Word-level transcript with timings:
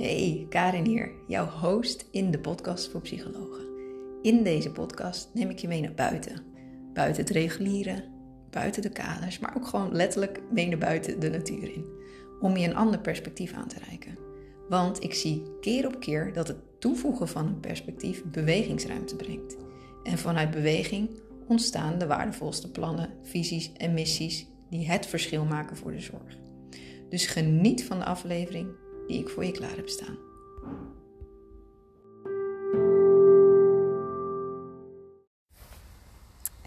Hey, 0.00 0.46
Karin 0.48 0.84
hier, 0.84 1.12
jouw 1.26 1.46
host 1.46 2.06
in 2.10 2.30
de 2.30 2.38
podcast 2.38 2.90
voor 2.90 3.00
psychologen. 3.00 3.66
In 4.22 4.42
deze 4.42 4.70
podcast 4.70 5.30
neem 5.34 5.50
ik 5.50 5.58
je 5.58 5.68
mee 5.68 5.80
naar 5.80 5.94
buiten. 5.94 6.42
Buiten 6.92 7.22
het 7.22 7.32
reguliere, 7.32 8.04
buiten 8.50 8.82
de 8.82 8.88
kaders, 8.88 9.38
maar 9.38 9.56
ook 9.56 9.66
gewoon 9.66 9.92
letterlijk 9.92 10.40
mee 10.50 10.68
naar 10.68 10.78
buiten 10.78 11.20
de 11.20 11.30
natuur 11.30 11.72
in. 11.72 11.84
Om 12.40 12.56
je 12.56 12.66
een 12.68 12.76
ander 12.76 13.00
perspectief 13.00 13.52
aan 13.52 13.68
te 13.68 13.78
reiken. 13.88 14.18
Want 14.68 15.02
ik 15.02 15.14
zie 15.14 15.42
keer 15.60 15.86
op 15.86 16.00
keer 16.00 16.32
dat 16.32 16.48
het 16.48 16.80
toevoegen 16.80 17.28
van 17.28 17.46
een 17.46 17.60
perspectief 17.60 18.24
bewegingsruimte 18.24 19.16
brengt. 19.16 19.56
En 20.02 20.18
vanuit 20.18 20.50
beweging 20.50 21.10
ontstaan 21.48 21.98
de 21.98 22.06
waardevolste 22.06 22.70
plannen, 22.70 23.10
visies 23.22 23.72
en 23.72 23.94
missies 23.94 24.46
die 24.70 24.86
het 24.86 25.06
verschil 25.06 25.44
maken 25.44 25.76
voor 25.76 25.92
de 25.92 26.00
zorg. 26.00 26.38
Dus 27.08 27.26
geniet 27.26 27.84
van 27.84 27.98
de 27.98 28.04
aflevering 28.04 28.68
die 29.10 29.20
ik 29.20 29.28
voor 29.28 29.44
je 29.44 29.52
klaar 29.52 29.76
heb 29.76 29.88
staan. 29.88 30.16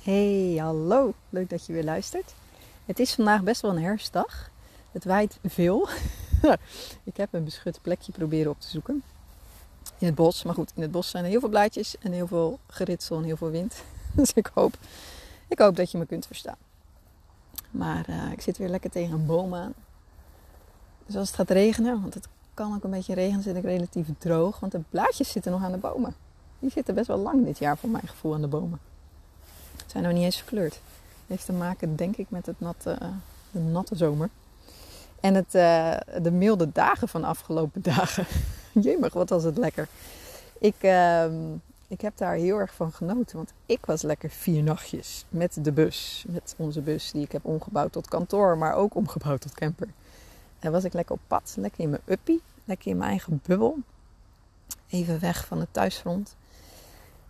Hey, 0.01 0.55
hallo. 0.59 1.13
Leuk 1.29 1.49
dat 1.49 1.65
je 1.65 1.73
weer 1.73 1.83
luistert. 1.83 2.33
Het 2.85 2.99
is 2.99 3.13
vandaag 3.13 3.43
best 3.43 3.61
wel 3.61 3.71
een 3.71 3.83
herfstdag. 3.83 4.49
Het 4.91 5.03
waait 5.03 5.39
veel. 5.43 5.89
ik 7.03 7.17
heb 7.17 7.33
een 7.33 7.43
beschut 7.43 7.79
plekje 7.81 8.11
proberen 8.11 8.51
op 8.51 8.59
te 8.59 8.69
zoeken. 8.69 9.03
In 9.97 10.07
het 10.07 10.15
bos. 10.15 10.43
Maar 10.43 10.53
goed, 10.53 10.71
in 10.75 10.81
het 10.81 10.91
bos 10.91 11.09
zijn 11.09 11.23
er 11.23 11.29
heel 11.29 11.39
veel 11.39 11.49
blaadjes 11.49 11.97
en 11.99 12.11
heel 12.11 12.27
veel 12.27 12.59
geritsel 12.67 13.17
en 13.17 13.23
heel 13.23 13.37
veel 13.37 13.51
wind. 13.51 13.83
Dus 14.15 14.33
ik 14.33 14.51
hoop, 14.53 14.77
ik 15.47 15.59
hoop 15.59 15.75
dat 15.75 15.91
je 15.91 15.97
me 15.97 16.05
kunt 16.05 16.27
verstaan. 16.27 16.57
Maar 17.71 18.09
uh, 18.09 18.31
ik 18.31 18.41
zit 18.41 18.57
weer 18.57 18.69
lekker 18.69 18.89
tegen 18.89 19.13
een 19.13 19.25
boom 19.25 19.55
aan. 19.55 19.73
Dus 21.05 21.15
als 21.15 21.27
het 21.27 21.37
gaat 21.37 21.49
regenen, 21.49 22.01
want 22.01 22.13
het 22.13 22.27
kan 22.53 22.75
ook 22.75 22.83
een 22.83 22.89
beetje 22.89 23.13
regenen, 23.13 23.43
zit 23.43 23.55
ik 23.55 23.63
relatief 23.63 24.07
droog. 24.17 24.59
Want 24.59 24.71
de 24.71 24.81
blaadjes 24.89 25.31
zitten 25.31 25.51
nog 25.51 25.63
aan 25.63 25.71
de 25.71 25.77
bomen. 25.77 26.15
Die 26.59 26.71
zitten 26.71 26.95
best 26.95 27.07
wel 27.07 27.17
lang 27.17 27.45
dit 27.45 27.57
jaar 27.57 27.77
voor 27.77 27.89
mijn 27.89 28.07
gevoel 28.07 28.33
aan 28.33 28.41
de 28.41 28.47
bomen. 28.47 28.79
Ze 29.77 29.83
zijn 29.87 30.03
nog 30.03 30.13
niet 30.13 30.23
eens 30.23 30.37
verkleurd. 30.37 30.79
Heeft 31.27 31.45
te 31.45 31.53
maken, 31.53 31.95
denk 31.95 32.15
ik, 32.15 32.29
met 32.29 32.45
het 32.45 32.59
natte, 32.59 32.97
de 33.51 33.59
natte 33.59 33.95
zomer. 33.95 34.29
En 35.19 35.35
het, 35.35 35.55
uh, 35.55 35.97
de 36.21 36.31
milde 36.31 36.71
dagen 36.71 37.07
van 37.07 37.21
de 37.21 37.27
afgelopen 37.27 37.81
dagen. 37.93 38.25
Jemig, 38.71 39.13
wat 39.13 39.29
was 39.29 39.43
het 39.43 39.57
lekker. 39.57 39.87
Ik, 40.59 40.75
uh, 40.81 41.25
ik 41.87 42.01
heb 42.01 42.17
daar 42.17 42.33
heel 42.33 42.57
erg 42.57 42.73
van 42.73 42.91
genoten. 42.91 43.35
Want 43.35 43.53
ik 43.65 43.85
was 43.85 44.01
lekker 44.01 44.29
vier 44.29 44.63
nachtjes 44.63 45.25
met 45.29 45.57
de 45.61 45.71
bus. 45.71 46.25
Met 46.27 46.55
onze 46.57 46.81
bus 46.81 47.11
die 47.11 47.23
ik 47.23 47.31
heb 47.31 47.45
omgebouwd 47.45 47.91
tot 47.91 48.07
kantoor, 48.07 48.57
maar 48.57 48.73
ook 48.75 48.95
omgebouwd 48.95 49.41
tot 49.41 49.53
camper. 49.53 49.87
En 50.63 50.71
was 50.71 50.83
ik 50.83 50.93
lekker 50.93 51.15
op 51.15 51.21
pad, 51.27 51.55
lekker 51.57 51.83
in 51.83 51.89
mijn 51.89 52.01
uppie, 52.05 52.41
lekker 52.65 52.91
in 52.91 52.97
mijn 52.97 53.09
eigen 53.09 53.41
bubbel. 53.45 53.77
Even 54.89 55.19
weg 55.19 55.45
van 55.45 55.59
het 55.59 55.67
thuisfront. 55.71 56.35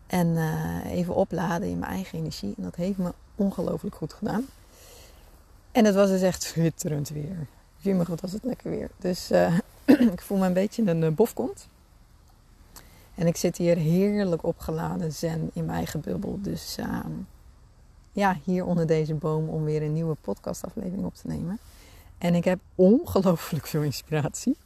En 0.07 0.27
uh, 0.27 0.85
even 0.85 1.15
opladen 1.15 1.67
in 1.67 1.79
mijn 1.79 1.91
eigen 1.91 2.19
energie. 2.19 2.53
En 2.57 2.63
dat 2.63 2.75
heeft 2.75 2.97
me 2.97 3.13
ongelooflijk 3.35 3.95
goed 3.95 4.13
gedaan. 4.13 4.45
En 5.71 5.85
het 5.85 5.95
was 5.95 6.09
dus 6.09 6.21
echt 6.21 6.43
schitterend 6.43 7.09
weer. 7.09 7.47
Jummer, 7.77 8.05
wat 8.09 8.21
was 8.21 8.31
het 8.31 8.43
lekker 8.43 8.69
weer. 8.69 8.89
Dus 8.97 9.31
uh, 9.31 9.57
ik 10.15 10.21
voel 10.21 10.37
me 10.37 10.45
een 10.45 10.53
beetje 10.53 10.83
een 10.83 11.01
uh, 11.01 11.11
bofkont. 11.11 11.67
En 13.15 13.27
ik 13.27 13.37
zit 13.37 13.57
hier 13.57 13.77
heerlijk 13.77 14.43
opgeladen 14.43 15.13
zen 15.13 15.49
in 15.53 15.65
mijn 15.65 15.77
eigen 15.77 16.01
bubbel. 16.01 16.39
Dus 16.41 16.77
uh, 16.79 16.99
ja, 18.11 18.37
hier 18.43 18.65
onder 18.65 18.87
deze 18.87 19.13
boom 19.13 19.49
om 19.49 19.63
weer 19.63 19.81
een 19.81 19.93
nieuwe 19.93 20.15
podcastaflevering 20.21 21.05
op 21.05 21.15
te 21.15 21.27
nemen. 21.27 21.59
En 22.23 22.35
ik 22.35 22.43
heb 22.43 22.59
ongelooflijk 22.75 23.67
veel 23.67 23.81
inspiratie. 23.81 24.57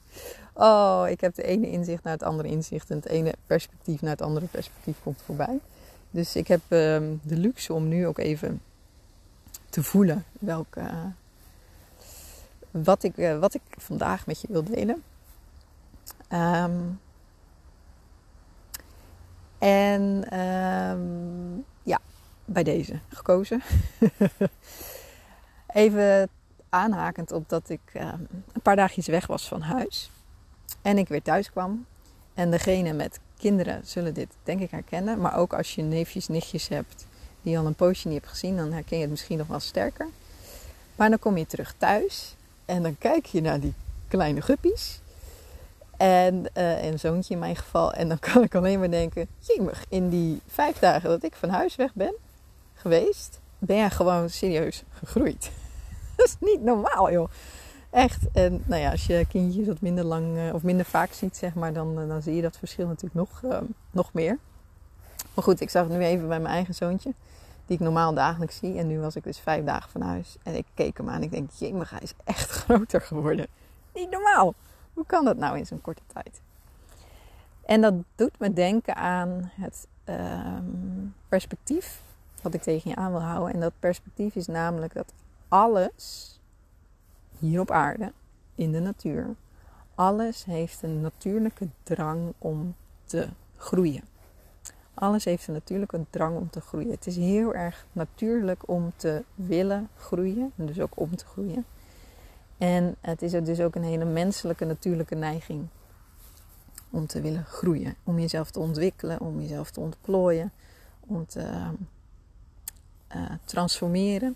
Oh, 0.53 1.05
ik 1.09 1.22
heb 1.22 1.36
de 1.36 1.44
ene 1.44 1.69
inzicht 1.69 2.03
naar 2.03 2.13
het 2.13 2.23
andere 2.23 2.50
inzicht. 2.50 2.89
En 2.89 2.95
het 2.95 3.05
ene 3.05 3.33
perspectief 3.45 4.01
naar 4.01 4.12
het 4.12 4.22
andere 4.22 4.45
perspectief 4.45 4.97
komt 5.03 5.22
voorbij. 5.25 5.59
Dus 6.12 6.35
ik 6.35 6.47
heb 6.47 6.62
uh, 6.62 6.69
de 7.22 7.38
luxe 7.38 7.73
om 7.73 7.88
nu 7.88 8.07
ook 8.07 8.17
even 8.17 8.62
te 9.69 9.84
voelen 9.84 10.25
welke, 10.40 10.79
uh, 10.79 11.06
wat, 12.72 13.03
ik, 13.03 13.17
uh, 13.17 13.40
wat 13.40 13.53
ik 13.53 13.62
vandaag 13.69 14.25
met 14.25 14.41
je 14.41 14.47
wil 14.50 14.63
delen. 14.63 15.03
Um, 16.34 17.00
en 19.57 20.40
um, 20.40 21.66
ja, 21.84 22.00
bij 22.46 22.63
deze 22.63 23.00
gekozen. 23.09 23.62
even 25.67 26.29
aanhakend 26.78 27.32
op 27.32 27.50
dat 27.50 27.70
ik 27.70 27.80
uh, 27.94 28.02
een 28.54 28.62
paar 28.62 28.76
dagjes 28.76 29.08
weg 29.08 29.28
was 29.28 29.48
van 29.48 29.62
huis. 29.62 30.12
En 30.82 30.98
ik 30.98 31.08
weer 31.08 31.22
thuis 31.22 31.52
kwam. 31.52 31.86
En 32.34 32.52
degene 32.52 32.94
met 32.94 33.20
kinderen 33.38 33.82
zullen 33.86 34.14
dit 34.14 34.28
denk 34.44 34.62
ik 34.62 34.72
herkennen. 34.72 35.22
Maar 35.22 35.36
ook 35.36 35.54
als 35.54 35.76
je 35.76 35.82
neefjes, 35.82 36.28
nichtjes 36.28 36.68
hebt 36.68 37.06
die 37.42 37.58
al 37.58 37.66
een 37.66 37.76
poosje 37.76 38.08
niet 38.08 38.18
hebt 38.18 38.30
gezien, 38.30 38.58
dan 38.58 38.72
herken 38.72 38.96
je 38.98 39.02
het 39.02 39.12
misschien 39.12 39.38
nog 39.38 39.48
wel 39.48 39.60
sterker. 39.60 40.08
Maar 40.96 41.10
dan 41.10 41.20
kom 41.20 41.38
je 41.38 41.46
terug 41.46 41.76
thuis 41.78 42.36
en 42.66 42.84
dan 42.84 42.98
kijk 42.98 43.26
je 43.26 43.42
naar 43.42 43.59
die 43.59 43.74
kleine 44.08 44.42
guppies. 44.42 45.00
En 45.98 46.46
een 46.54 47.00
zoontje 47.00 47.34
in 47.34 47.40
mijn 47.40 47.56
geval. 47.56 47.94
En 47.94 48.08
dan 48.08 48.20
kan 48.20 48.44
ik 48.44 48.56
alleen 48.56 48.80
maar 48.80 48.92
denken: 48.92 49.28
jemig, 49.40 49.86
in 49.90 50.09
die 50.09 50.42
vijf 50.48 50.80
dagen 50.80 51.09
dat 51.09 51.24
ik 51.24 51.36
van 51.36 51.50
huis 51.50 51.76
weg 51.76 51.94
ben 51.94 52.14
geweest, 52.74 53.40
ben 53.59 53.78
jij 53.78 53.90
gewoon 53.90 54.30
serieus 54.30 54.84
gegroeid. 54.92 55.52
dat 56.25 56.25
is 56.25 56.38
niet 56.39 56.63
normaal, 56.63 57.11
joh. 57.11 57.29
Echt. 57.89 58.31
En 58.33 58.63
nou 58.66 58.81
ja, 58.81 58.91
als 58.91 59.05
je 59.05 59.25
kindjes 59.29 59.67
wat 59.67 59.81
minder 59.81 60.03
lang 60.03 60.38
uh, 60.38 60.53
of 60.53 60.63
minder 60.63 60.85
vaak 60.85 61.11
ziet, 61.11 61.38
zeg 61.38 61.53
maar, 61.53 61.73
dan, 61.73 62.00
uh, 62.00 62.07
dan 62.07 62.22
zie 62.22 62.35
je 62.35 62.41
dat 62.41 62.57
verschil 62.57 62.88
natuurlijk 62.88 63.16
nog, 63.16 63.41
uh, 63.45 63.57
nog 63.91 64.13
meer. 64.13 64.38
Maar 65.33 65.44
goed, 65.44 65.61
ik 65.61 65.69
zag 65.69 65.88
het 65.88 65.97
nu 65.97 66.03
even 66.03 66.28
bij 66.28 66.39
mijn 66.39 66.53
eigen 66.53 66.75
zoontje, 66.75 67.13
die 67.66 67.75
ik 67.75 67.83
normaal 67.83 68.13
dagelijks 68.13 68.57
zie. 68.57 68.78
En 68.78 68.88
nu 68.88 69.00
was 69.00 69.16
ik 69.16 69.23
dus 69.23 69.39
vijf 69.39 69.66
dagen 69.66 69.89
van 69.91 70.01
huis. 70.01 70.38
En 70.44 70.55
ik 70.55 70.66
keek 70.73 70.97
hem 70.97 71.09
aan 71.09 71.16
en 71.16 71.23
ik 71.23 71.31
denk, 71.31 71.51
jemig, 71.51 71.89
hij 71.89 72.00
is 72.01 72.13
echt 72.23 72.49
groter 72.59 73.01
geworden. 73.01 73.47
Niet 73.94 74.09
normaal. 74.09 74.53
Hoe 74.94 75.05
kan 75.05 75.25
dat 75.25 75.38
nou 75.38 75.57
in 75.57 75.66
zo'n 75.66 75.81
korte 75.81 76.01
tijd? 76.13 76.41
En 77.66 77.81
dat 77.81 77.94
doet 78.16 78.39
me 78.39 78.53
denken 78.53 78.95
aan 78.95 79.51
het 79.55 79.88
um, 80.05 81.13
perspectief 81.29 82.01
wat 82.41 82.53
ik 82.53 82.61
tegen 82.61 82.89
je 82.89 82.95
aan 82.95 83.11
wil 83.11 83.22
houden. 83.22 83.53
En 83.53 83.59
dat 83.59 83.73
perspectief 83.79 84.35
is 84.35 84.47
namelijk 84.47 84.94
dat 84.94 85.13
alles 85.47 86.40
hier 87.40 87.59
op 87.59 87.72
aarde, 87.72 88.12
in 88.56 88.72
de 88.72 88.80
natuur, 88.80 89.35
alles 89.96 90.46
heeft 90.46 90.84
een 90.84 91.02
natuurlijke 91.02 91.68
drang 91.84 92.34
om 92.38 92.75
te 93.03 93.28
groeien. 93.58 94.03
Alles 94.94 95.25
heeft 95.25 95.47
een 95.47 95.53
natuurlijke 95.53 96.06
drang 96.09 96.38
om 96.38 96.50
te 96.50 96.62
groeien. 96.62 96.91
Het 96.91 97.08
is 97.08 97.16
heel 97.16 97.53
erg 97.53 97.85
natuurlijk 97.91 98.68
om 98.68 98.94
te 98.96 99.24
willen 99.35 99.90
groeien, 99.96 100.52
en 100.56 100.66
dus 100.66 100.80
ook 100.80 101.00
om 101.00 101.16
te 101.16 101.25
groeien. 101.25 101.66
En 102.58 102.96
het 103.02 103.22
is 103.22 103.31
dus 103.31 103.59
ook 103.59 103.75
een 103.75 103.84
hele 103.84 104.06
menselijke, 104.06 104.66
natuurlijke 104.66 105.16
neiging 105.16 105.68
om 106.90 107.08
te 107.08 107.22
willen 107.22 107.46
groeien. 107.46 107.96
Om 108.03 108.19
jezelf 108.19 108.52
te 108.52 108.59
ontwikkelen, 108.59 109.19
om 109.19 109.41
jezelf 109.41 109.72
te 109.72 109.79
ontplooien, 109.79 110.52
om 111.00 111.25
te 111.25 111.72
uh, 113.16 113.31
transformeren 113.46 114.35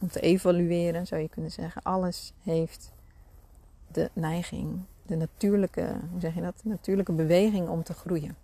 om 0.00 0.08
te 0.08 0.20
evalueren, 0.20 1.06
zou 1.06 1.20
je 1.20 1.28
kunnen 1.28 1.50
zeggen. 1.50 1.82
Alles 1.82 2.32
heeft 2.42 2.92
de 3.92 4.10
neiging, 4.12 4.80
de 5.06 5.16
natuurlijke, 5.16 5.94
hoe 6.10 6.20
zeg 6.20 6.34
je 6.34 6.40
dat? 6.40 6.54
De 6.62 6.68
natuurlijke 6.68 7.12
beweging 7.12 7.68
om 7.68 7.82
te 7.82 7.92
groeien. 7.92 8.36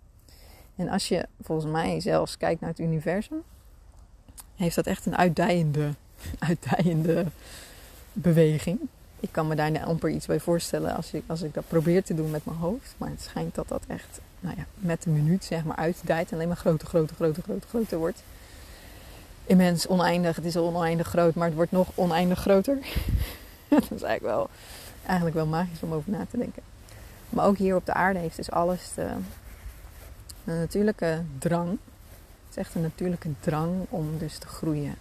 En 0.75 0.89
als 0.89 1.07
je 1.07 1.25
volgens 1.41 1.71
mij 1.71 1.99
zelfs 1.99 2.37
kijkt 2.37 2.61
naar 2.61 2.69
het 2.69 2.79
universum, 2.79 3.41
heeft 4.55 4.75
dat 4.75 4.85
echt 4.85 5.05
een 5.05 5.17
uitdijende, 5.17 5.89
uitdijende 6.49 7.25
beweging. 8.13 8.79
Ik 9.19 9.31
kan 9.31 9.47
me 9.47 9.55
daar 9.55 9.85
amper 9.85 10.09
iets 10.09 10.25
bij 10.25 10.39
voorstellen 10.39 10.95
als 10.95 11.13
ik, 11.13 11.23
als 11.27 11.41
ik 11.41 11.53
dat 11.53 11.67
probeer 11.67 12.03
te 12.03 12.15
doen 12.15 12.31
met 12.31 12.45
mijn 12.45 12.57
hoofd. 12.57 12.95
Maar 12.97 13.09
het 13.09 13.21
schijnt 13.21 13.55
dat 13.55 13.67
dat 13.67 13.83
echt 13.87 14.19
nou 14.39 14.55
ja, 14.57 14.65
met 14.75 15.03
de 15.03 15.09
minuut 15.09 15.43
zeg 15.43 15.63
maar 15.63 15.75
uitdijt 15.75 16.27
en 16.27 16.33
alleen 16.33 16.47
maar 16.47 16.57
groter, 16.57 16.87
groter, 16.87 17.15
groter, 17.15 17.43
groter, 17.43 17.69
groter 17.69 17.97
wordt 17.97 18.23
immens 19.47 19.87
oneindig. 19.87 20.35
Het 20.35 20.45
is 20.45 20.55
al 20.55 20.67
oneindig 20.67 21.07
groot, 21.07 21.35
maar 21.35 21.47
het 21.47 21.55
wordt 21.55 21.71
nog 21.71 21.87
oneindig 21.95 22.39
groter. 22.39 22.77
dat 23.69 23.91
is 23.91 24.01
eigenlijk 24.01 24.21
wel, 24.21 24.49
eigenlijk 25.05 25.35
wel 25.35 25.45
magisch 25.45 25.83
om 25.83 25.93
over 25.93 26.11
na 26.11 26.25
te 26.29 26.37
denken. 26.37 26.63
Maar 27.29 27.45
ook 27.45 27.57
hier 27.57 27.75
op 27.75 27.85
de 27.85 27.93
aarde 27.93 28.19
heeft 28.19 28.35
dus 28.35 28.51
alles 28.51 28.93
de, 28.95 29.01
een 30.45 30.59
natuurlijke 30.59 31.21
drang. 31.39 31.69
Het 31.69 32.49
is 32.49 32.55
echt 32.57 32.75
een 32.75 32.81
natuurlijke 32.81 33.29
drang 33.39 33.85
om 33.89 34.17
dus 34.17 34.37
te 34.37 34.47
groeien, 34.47 34.95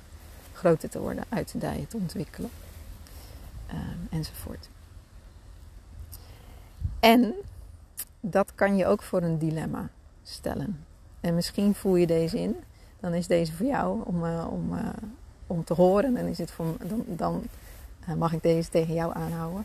groter 0.52 0.88
te 0.88 1.00
worden, 1.00 1.25
uit 1.28 1.46
te 1.46 1.58
dijen, 1.58 1.88
te 1.88 1.96
ontwikkelen. 1.96 2.50
Um, 3.70 4.08
enzovoort. 4.10 4.69
En 7.00 7.34
dat 8.20 8.52
kan 8.54 8.76
je 8.76 8.87
ook 8.87 9.02
voor 9.02 9.22
een 9.22 9.38
dilemma 9.38 9.88
stellen. 10.22 10.84
En 11.20 11.34
misschien 11.34 11.75
voel 11.75 11.96
je 11.96 12.06
deze 12.06 12.40
in 12.40 12.56
dan 13.06 13.14
is 13.14 13.26
deze 13.26 13.52
voor 13.52 13.66
jou 13.66 14.02
om, 14.04 14.24
uh, 14.24 14.46
om, 14.50 14.72
uh, 14.72 14.78
om 15.46 15.64
te 15.64 15.74
horen. 15.74 16.16
En 16.16 16.26
is 16.26 16.38
het 16.38 16.50
voor, 16.50 16.66
dan, 16.88 17.04
dan 17.06 17.42
uh, 18.08 18.14
mag 18.14 18.32
ik 18.32 18.42
deze 18.42 18.70
tegen 18.70 18.94
jou 18.94 19.14
aanhouden. 19.14 19.64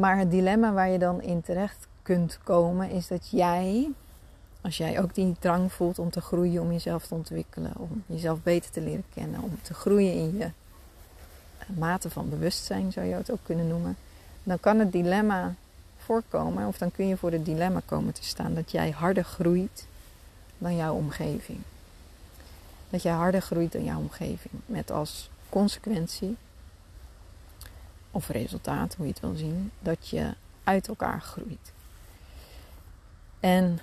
Maar 0.00 0.18
het 0.18 0.30
dilemma 0.30 0.72
waar 0.72 0.88
je 0.88 0.98
dan 0.98 1.22
in 1.22 1.42
terecht 1.42 1.86
kunt 2.02 2.38
komen 2.42 2.90
is 2.90 3.08
dat 3.08 3.28
jij, 3.30 3.90
als 4.60 4.76
jij 4.76 5.02
ook 5.02 5.14
die 5.14 5.36
drang 5.38 5.72
voelt 5.72 5.98
om 5.98 6.10
te 6.10 6.20
groeien, 6.20 6.62
om 6.62 6.72
jezelf 6.72 7.06
te 7.06 7.14
ontwikkelen, 7.14 7.72
om 7.76 8.02
jezelf 8.06 8.42
beter 8.42 8.70
te 8.70 8.80
leren 8.80 9.04
kennen, 9.14 9.42
om 9.42 9.58
te 9.62 9.74
groeien 9.74 10.12
in 10.12 10.36
je 10.36 10.50
mate 11.66 12.10
van 12.10 12.28
bewustzijn, 12.28 12.92
zou 12.92 13.06
je 13.06 13.14
het 13.14 13.30
ook 13.30 13.38
kunnen 13.42 13.68
noemen, 13.68 13.96
dan 14.42 14.60
kan 14.60 14.78
het 14.78 14.92
dilemma 14.92 15.54
voorkomen, 15.96 16.66
of 16.66 16.78
dan 16.78 16.90
kun 16.90 17.08
je 17.08 17.16
voor 17.16 17.32
het 17.32 17.44
dilemma 17.44 17.80
komen 17.84 18.14
te 18.14 18.24
staan 18.24 18.54
dat 18.54 18.70
jij 18.70 18.90
harder 18.90 19.24
groeit 19.24 19.86
dan 20.62 20.76
jouw 20.76 20.94
omgeving. 20.94 21.58
Dat 22.90 23.02
jij 23.02 23.12
harder 23.12 23.42
groeit 23.42 23.72
dan 23.72 23.84
jouw 23.84 23.98
omgeving. 23.98 24.54
Met 24.66 24.90
als 24.90 25.30
consequentie, 25.48 26.36
of 28.10 28.28
resultaat, 28.28 28.94
hoe 28.94 29.06
je 29.06 29.12
het 29.12 29.20
wil 29.20 29.34
zien, 29.34 29.70
dat 29.80 30.08
je 30.08 30.34
uit 30.64 30.88
elkaar 30.88 31.20
groeit. 31.20 31.72
En 33.40 33.78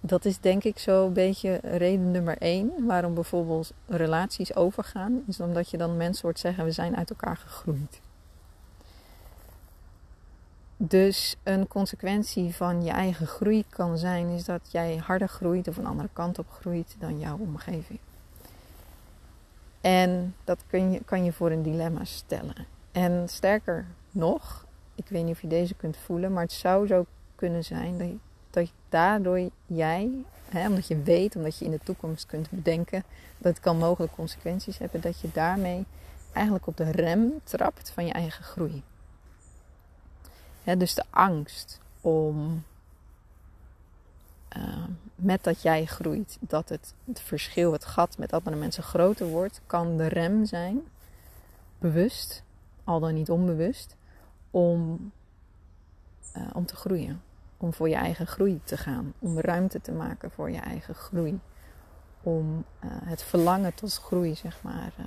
dat 0.00 0.24
is 0.24 0.38
denk 0.38 0.64
ik 0.64 0.78
zo 0.78 1.06
een 1.06 1.12
beetje 1.12 1.60
reden 1.62 2.10
nummer 2.10 2.38
één 2.38 2.86
waarom 2.86 3.14
bijvoorbeeld 3.14 3.72
relaties 3.86 4.54
overgaan. 4.54 5.22
Is 5.26 5.40
omdat 5.40 5.70
je 5.70 5.76
dan 5.76 5.96
mensen 5.96 6.22
hoort 6.22 6.38
zeggen, 6.38 6.64
we 6.64 6.70
zijn 6.70 6.96
uit 6.96 7.10
elkaar 7.10 7.36
gegroeid. 7.36 8.00
Dus 10.84 11.36
een 11.42 11.68
consequentie 11.68 12.54
van 12.54 12.84
je 12.84 12.90
eigen 12.90 13.26
groei 13.26 13.64
kan 13.68 13.98
zijn, 13.98 14.28
is 14.28 14.44
dat 14.44 14.60
jij 14.70 14.96
harder 14.96 15.28
groeit 15.28 15.68
of 15.68 15.76
een 15.76 15.86
andere 15.86 16.08
kant 16.12 16.38
op 16.38 16.50
groeit 16.50 16.96
dan 16.98 17.18
jouw 17.18 17.36
omgeving. 17.36 17.98
En 19.80 20.34
dat 20.44 20.58
kun 20.66 20.92
je, 20.92 21.00
kan 21.04 21.24
je 21.24 21.32
voor 21.32 21.50
een 21.50 21.62
dilemma 21.62 22.04
stellen. 22.04 22.66
En 22.92 23.28
sterker 23.28 23.86
nog, 24.10 24.64
ik 24.94 25.04
weet 25.08 25.24
niet 25.24 25.34
of 25.34 25.40
je 25.40 25.48
deze 25.48 25.74
kunt 25.74 25.96
voelen, 25.96 26.32
maar 26.32 26.42
het 26.42 26.52
zou 26.52 26.86
zo 26.86 27.06
kunnen 27.34 27.64
zijn 27.64 27.98
dat, 27.98 28.08
dat 28.50 28.72
daardoor 28.88 29.50
jij, 29.66 30.10
hè, 30.48 30.68
omdat 30.68 30.86
je 30.86 31.02
weet, 31.02 31.36
omdat 31.36 31.58
je 31.58 31.64
in 31.64 31.70
de 31.70 31.80
toekomst 31.84 32.26
kunt 32.26 32.50
bedenken 32.50 33.04
dat 33.38 33.52
het 33.52 33.62
kan 33.62 33.78
mogelijk 33.78 34.12
consequenties 34.12 34.78
hebben, 34.78 35.00
dat 35.00 35.20
je 35.20 35.28
daarmee 35.32 35.84
eigenlijk 36.32 36.66
op 36.66 36.76
de 36.76 36.90
rem 36.90 37.40
trapt 37.44 37.90
van 37.90 38.06
je 38.06 38.12
eigen 38.12 38.44
groei. 38.44 38.82
Dus 40.64 40.94
de 40.94 41.04
angst 41.10 41.80
om 42.00 42.64
uh, 44.56 44.84
met 45.14 45.44
dat 45.44 45.62
jij 45.62 45.84
groeit, 45.84 46.38
dat 46.40 46.68
het, 46.68 46.94
verschil, 47.12 47.72
het 47.72 47.84
gat 47.84 48.18
met 48.18 48.32
andere 48.32 48.56
mensen 48.56 48.82
groter 48.82 49.26
wordt, 49.26 49.60
kan 49.66 49.96
de 49.96 50.06
rem 50.06 50.46
zijn, 50.46 50.80
bewust, 51.78 52.42
al 52.84 53.00
dan 53.00 53.14
niet 53.14 53.30
onbewust, 53.30 53.96
om, 54.50 55.12
uh, 56.36 56.42
om 56.52 56.66
te 56.66 56.76
groeien. 56.76 57.22
Om 57.56 57.72
voor 57.74 57.88
je 57.88 57.94
eigen 57.94 58.26
groei 58.26 58.60
te 58.64 58.76
gaan. 58.76 59.12
Om 59.18 59.40
ruimte 59.40 59.80
te 59.80 59.92
maken 59.92 60.30
voor 60.30 60.50
je 60.50 60.58
eigen 60.58 60.94
groei. 60.94 61.40
Om 62.22 62.64
uh, 62.84 62.90
het 62.90 63.22
verlangen 63.22 63.74
tot 63.74 63.98
groei, 63.98 64.34
zeg 64.34 64.62
maar, 64.62 64.92
uh, 64.98 65.06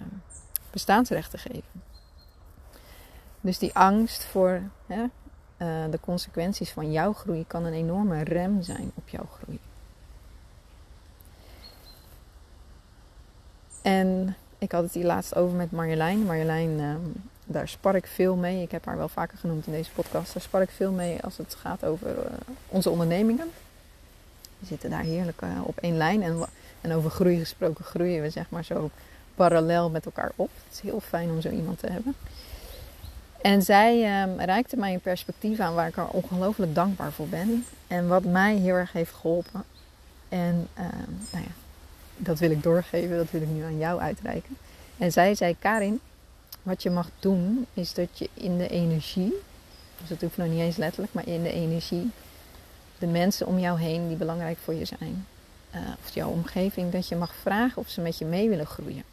bestaansrecht 0.71 1.31
te 1.31 1.37
geven. 1.37 1.83
Dus 3.41 3.57
die 3.57 3.75
angst 3.75 4.23
voor 4.23 4.61
hè, 4.87 5.05
uh, 5.57 5.67
de 5.91 5.99
consequenties 6.01 6.69
van 6.69 6.91
jouw 6.91 7.13
groei 7.13 7.45
kan 7.47 7.65
een 7.65 7.73
enorme 7.73 8.23
rem 8.23 8.61
zijn 8.61 8.91
op 8.95 9.09
jouw 9.09 9.27
groei. 9.41 9.59
En 13.81 14.35
ik 14.57 14.71
had 14.71 14.83
het 14.83 14.93
hier 14.93 15.05
laatst 15.05 15.35
over 15.35 15.55
met 15.55 15.71
Marjolein. 15.71 16.25
Marjolein, 16.25 16.79
um, 16.79 17.13
daar 17.45 17.67
spar 17.67 17.95
ik 17.95 18.07
veel 18.07 18.35
mee. 18.35 18.61
Ik 18.61 18.71
heb 18.71 18.85
haar 18.85 18.97
wel 18.97 19.09
vaker 19.09 19.37
genoemd 19.37 19.65
in 19.65 19.73
deze 19.73 19.91
podcast. 19.91 20.33
Daar 20.33 20.41
spar 20.41 20.61
ik 20.61 20.69
veel 20.69 20.91
mee 20.91 21.21
als 21.21 21.37
het 21.37 21.55
gaat 21.59 21.85
over 21.85 22.09
uh, 22.09 22.23
onze 22.67 22.89
ondernemingen. 22.89 23.47
We 24.59 24.65
zitten 24.65 24.89
daar 24.89 25.03
heerlijk 25.03 25.41
uh, 25.41 25.49
op 25.63 25.77
één 25.77 25.97
lijn. 25.97 26.23
En, 26.23 26.45
en 26.81 26.93
over 26.93 27.09
groei 27.09 27.39
gesproken 27.39 27.85
groeien 27.85 28.21
we 28.21 28.29
zeg 28.29 28.49
maar 28.49 28.63
zo 28.63 28.89
parallel 29.35 29.89
met 29.89 30.05
elkaar 30.05 30.31
op. 30.35 30.49
Het 30.63 30.73
is 30.73 30.79
heel 30.79 30.99
fijn 30.99 31.29
om 31.29 31.41
zo 31.41 31.49
iemand 31.49 31.79
te 31.79 31.91
hebben. 31.91 32.15
En 33.45 33.61
zij 33.61 34.21
um, 34.21 34.39
reikte 34.39 34.77
mij 34.77 34.93
een 34.93 34.99
perspectief 34.99 35.59
aan 35.59 35.73
waar 35.73 35.87
ik 35.87 35.97
er 35.97 36.07
ongelooflijk 36.07 36.75
dankbaar 36.75 37.11
voor 37.11 37.27
ben. 37.27 37.65
En 37.87 38.07
wat 38.07 38.23
mij 38.23 38.55
heel 38.55 38.73
erg 38.73 38.91
heeft 38.91 39.13
geholpen. 39.13 39.63
En 40.29 40.67
um, 40.77 41.17
nou 41.31 41.43
ja, 41.43 41.51
dat 42.17 42.39
wil 42.39 42.51
ik 42.51 42.63
doorgeven, 42.63 43.17
dat 43.17 43.31
wil 43.31 43.41
ik 43.41 43.47
nu 43.47 43.63
aan 43.63 43.77
jou 43.77 43.99
uitreiken. 43.99 44.57
En 44.97 45.11
zij 45.11 45.35
zei: 45.35 45.55
Karin, 45.59 45.99
wat 46.63 46.83
je 46.83 46.89
mag 46.89 47.09
doen 47.19 47.65
is 47.73 47.93
dat 47.93 48.17
je 48.17 48.29
in 48.33 48.57
de 48.57 48.67
energie, 48.67 49.33
dus 49.99 50.09
dat 50.09 50.21
hoeft 50.21 50.37
nog 50.37 50.47
niet 50.47 50.59
eens 50.59 50.77
letterlijk, 50.77 51.13
maar 51.13 51.27
in 51.27 51.43
de 51.43 51.51
energie, 51.51 52.11
de 52.99 53.07
mensen 53.07 53.47
om 53.47 53.59
jou 53.59 53.79
heen 53.79 54.07
die 54.07 54.17
belangrijk 54.17 54.57
voor 54.57 54.73
je 54.73 54.85
zijn, 54.85 55.25
uh, 55.75 55.81
of 56.05 56.13
jouw 56.13 56.29
omgeving, 56.29 56.91
dat 56.91 57.07
je 57.07 57.15
mag 57.15 57.35
vragen 57.35 57.81
of 57.81 57.89
ze 57.89 58.01
met 58.01 58.17
je 58.17 58.25
mee 58.25 58.49
willen 58.49 58.67
groeien. 58.67 59.03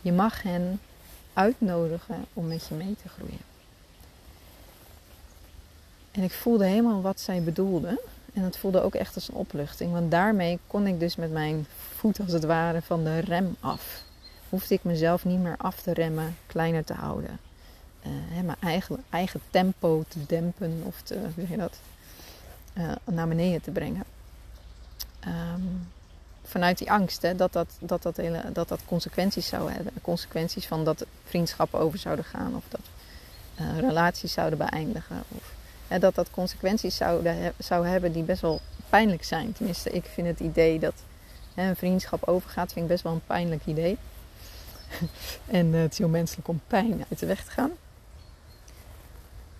Je 0.00 0.12
mag 0.12 0.42
hen 0.42 0.80
uitnodigen 1.32 2.24
om 2.32 2.48
met 2.48 2.66
je 2.68 2.74
mee 2.74 2.96
te 3.02 3.08
groeien. 3.08 3.56
En 6.10 6.22
ik 6.22 6.32
voelde 6.32 6.66
helemaal 6.66 7.00
wat 7.00 7.20
zij 7.20 7.42
bedoelde. 7.42 8.00
En 8.34 8.42
het 8.42 8.56
voelde 8.56 8.82
ook 8.82 8.94
echt 8.94 9.14
als 9.14 9.28
een 9.28 9.34
opluchting. 9.34 9.92
Want 9.92 10.10
daarmee 10.10 10.58
kon 10.66 10.86
ik 10.86 11.00
dus 11.00 11.16
met 11.16 11.32
mijn 11.32 11.66
voet 11.94 12.20
als 12.20 12.32
het 12.32 12.44
ware 12.44 12.82
van 12.82 13.04
de 13.04 13.18
rem 13.18 13.56
af. 13.60 14.02
Hoefde 14.48 14.74
ik 14.74 14.84
mezelf 14.84 15.24
niet 15.24 15.38
meer 15.38 15.56
af 15.56 15.80
te 15.80 15.92
remmen, 15.92 16.36
kleiner 16.46 16.84
te 16.84 16.94
houden. 16.94 17.38
Uh, 18.06 18.12
hè, 18.12 18.42
mijn 18.42 18.58
eigen, 18.60 19.04
eigen 19.10 19.40
tempo 19.50 20.04
te 20.08 20.26
dempen 20.26 20.82
of 20.84 21.02
te, 21.02 21.18
hoe 21.34 21.48
je 21.48 21.56
dat, 21.56 21.78
uh, 22.74 22.92
naar 23.04 23.28
beneden 23.28 23.60
te 23.60 23.70
brengen. 23.70 24.04
Um, 25.26 25.88
vanuit 26.44 26.78
die 26.78 26.90
angst 26.90 27.22
hè, 27.22 27.36
dat, 27.36 27.52
dat, 27.52 27.68
dat, 27.78 28.02
dat, 28.02 28.20
dat 28.52 28.68
dat 28.68 28.80
consequenties 28.84 29.46
zou 29.46 29.70
hebben. 29.72 29.92
Consequenties 30.02 30.66
van 30.66 30.84
dat 30.84 31.06
vriendschappen 31.24 31.80
over 31.80 31.98
zouden 31.98 32.24
gaan 32.24 32.56
of 32.56 32.64
dat 32.68 32.80
uh, 33.60 33.78
relaties 33.78 34.32
zouden 34.32 34.58
beëindigen. 34.58 35.22
Of 35.28 35.54
dat 35.88 36.14
dat 36.14 36.30
consequenties 36.30 36.96
zou, 36.96 37.28
zou 37.58 37.86
hebben 37.86 38.12
die 38.12 38.22
best 38.22 38.40
wel 38.40 38.60
pijnlijk 38.90 39.24
zijn. 39.24 39.52
Tenminste, 39.52 39.90
ik 39.90 40.04
vind 40.04 40.26
het 40.26 40.40
idee 40.40 40.78
dat 40.78 40.94
hè, 41.54 41.68
een 41.68 41.76
vriendschap 41.76 42.28
overgaat, 42.28 42.72
vind 42.72 42.84
ik 42.84 42.90
best 42.90 43.02
wel 43.02 43.12
een 43.12 43.26
pijnlijk 43.26 43.66
idee. 43.66 43.98
en 45.46 45.66
uh, 45.66 45.80
het 45.80 45.92
is 45.92 45.98
heel 45.98 46.08
menselijk 46.08 46.48
om 46.48 46.60
pijn 46.66 47.04
uit 47.10 47.18
de 47.18 47.26
weg 47.26 47.44
te 47.44 47.50
gaan. 47.50 47.70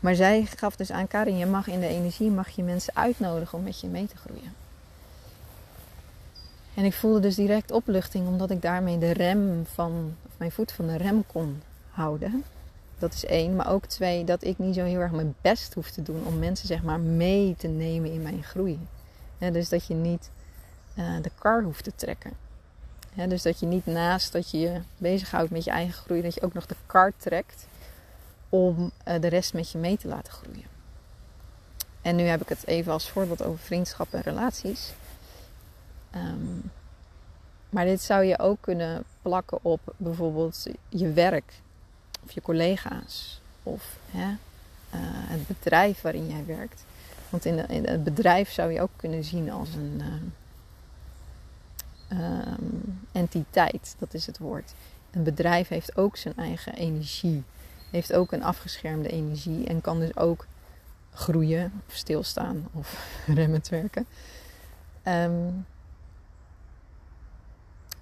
Maar 0.00 0.14
zij 0.14 0.46
gaf 0.56 0.76
dus 0.76 0.90
aan 0.90 1.08
Karin, 1.08 1.36
je 1.36 1.46
mag 1.46 1.66
in 1.66 1.80
de 1.80 1.86
energie 1.86 2.30
mag 2.30 2.48
je 2.48 2.62
mensen 2.62 2.96
uitnodigen 2.96 3.58
om 3.58 3.64
met 3.64 3.80
je 3.80 3.86
mee 3.86 4.06
te 4.06 4.16
groeien. 4.16 4.54
En 6.74 6.84
ik 6.84 6.94
voelde 6.94 7.20
dus 7.20 7.34
direct 7.34 7.70
opluchting, 7.70 8.26
omdat 8.26 8.50
ik 8.50 8.62
daarmee 8.62 8.98
de 8.98 9.12
rem 9.12 9.66
van, 9.72 10.16
mijn 10.36 10.52
voet 10.52 10.72
van 10.72 10.86
de 10.86 10.96
rem 10.96 11.26
kon 11.26 11.62
houden. 11.90 12.44
Dat 12.98 13.14
is 13.14 13.24
één. 13.24 13.56
Maar 13.56 13.70
ook 13.70 13.86
twee, 13.86 14.24
dat 14.24 14.44
ik 14.44 14.58
niet 14.58 14.74
zo 14.74 14.84
heel 14.84 15.00
erg 15.00 15.12
mijn 15.12 15.34
best 15.40 15.74
hoef 15.74 15.90
te 15.90 16.02
doen 16.02 16.26
om 16.26 16.38
mensen 16.38 16.66
zeg 16.66 16.82
maar 16.82 17.00
mee 17.00 17.54
te 17.58 17.68
nemen 17.68 18.12
in 18.12 18.22
mijn 18.22 18.42
groei. 18.42 18.78
dus 19.38 19.68
dat 19.68 19.86
je 19.86 19.94
niet 19.94 20.30
uh, 20.98 21.22
de 21.22 21.30
kar 21.38 21.62
hoeft 21.62 21.84
te 21.84 21.92
trekken. 21.94 22.32
dus 23.14 23.42
dat 23.42 23.60
je 23.60 23.66
niet 23.66 23.86
naast 23.86 24.32
dat 24.32 24.50
je 24.50 24.58
je 24.58 24.80
bezighoudt 24.96 25.50
met 25.50 25.64
je 25.64 25.70
eigen 25.70 25.94
groei, 25.94 26.22
dat 26.22 26.34
je 26.34 26.42
ook 26.42 26.54
nog 26.54 26.66
de 26.66 26.76
kar 26.86 27.12
trekt 27.16 27.66
om 28.48 28.90
uh, 29.08 29.20
de 29.20 29.28
rest 29.28 29.54
met 29.54 29.70
je 29.70 29.78
mee 29.78 29.96
te 29.96 30.08
laten 30.08 30.32
groeien. 30.32 30.66
En 32.02 32.16
nu 32.16 32.22
heb 32.22 32.40
ik 32.40 32.48
het 32.48 32.66
even 32.66 32.92
als 32.92 33.10
voorbeeld 33.10 33.42
over 33.42 33.58
vriendschap 33.58 34.12
en 34.14 34.20
relaties. 34.20 34.92
Um, 36.14 36.70
maar 37.70 37.84
dit 37.84 38.00
zou 38.00 38.24
je 38.24 38.38
ook 38.38 38.58
kunnen 38.60 39.04
plakken 39.22 39.58
op 39.62 39.80
bijvoorbeeld 39.96 40.66
je 40.88 41.12
werk 41.12 41.52
of 42.24 42.32
je 42.32 42.42
collega's 42.42 43.40
of 43.62 43.96
hè, 44.10 44.28
uh, 44.28 45.00
het 45.02 45.46
bedrijf 45.46 46.00
waarin 46.00 46.28
jij 46.28 46.44
werkt. 46.46 46.84
Want 47.28 47.44
in, 47.44 47.58
het 47.84 48.04
bedrijf 48.04 48.50
zou 48.50 48.72
je 48.72 48.80
ook 48.80 48.90
kunnen 48.96 49.24
zien 49.24 49.50
als 49.50 49.74
een 49.74 50.02
uh, 52.08 52.20
um, 52.20 53.00
entiteit, 53.12 53.94
dat 53.98 54.14
is 54.14 54.26
het 54.26 54.38
woord. 54.38 54.72
Een 55.10 55.22
bedrijf 55.22 55.68
heeft 55.68 55.96
ook 55.96 56.16
zijn 56.16 56.36
eigen 56.36 56.74
energie, 56.74 57.42
heeft 57.90 58.12
ook 58.12 58.32
een 58.32 58.42
afgeschermde 58.42 59.08
energie 59.08 59.66
en 59.66 59.80
kan 59.80 60.00
dus 60.00 60.16
ook 60.16 60.46
groeien 61.12 61.72
of 61.88 61.94
stilstaan 61.94 62.68
of 62.72 63.06
remmend 63.26 63.68
werken. 63.68 64.06
Um, 65.04 65.66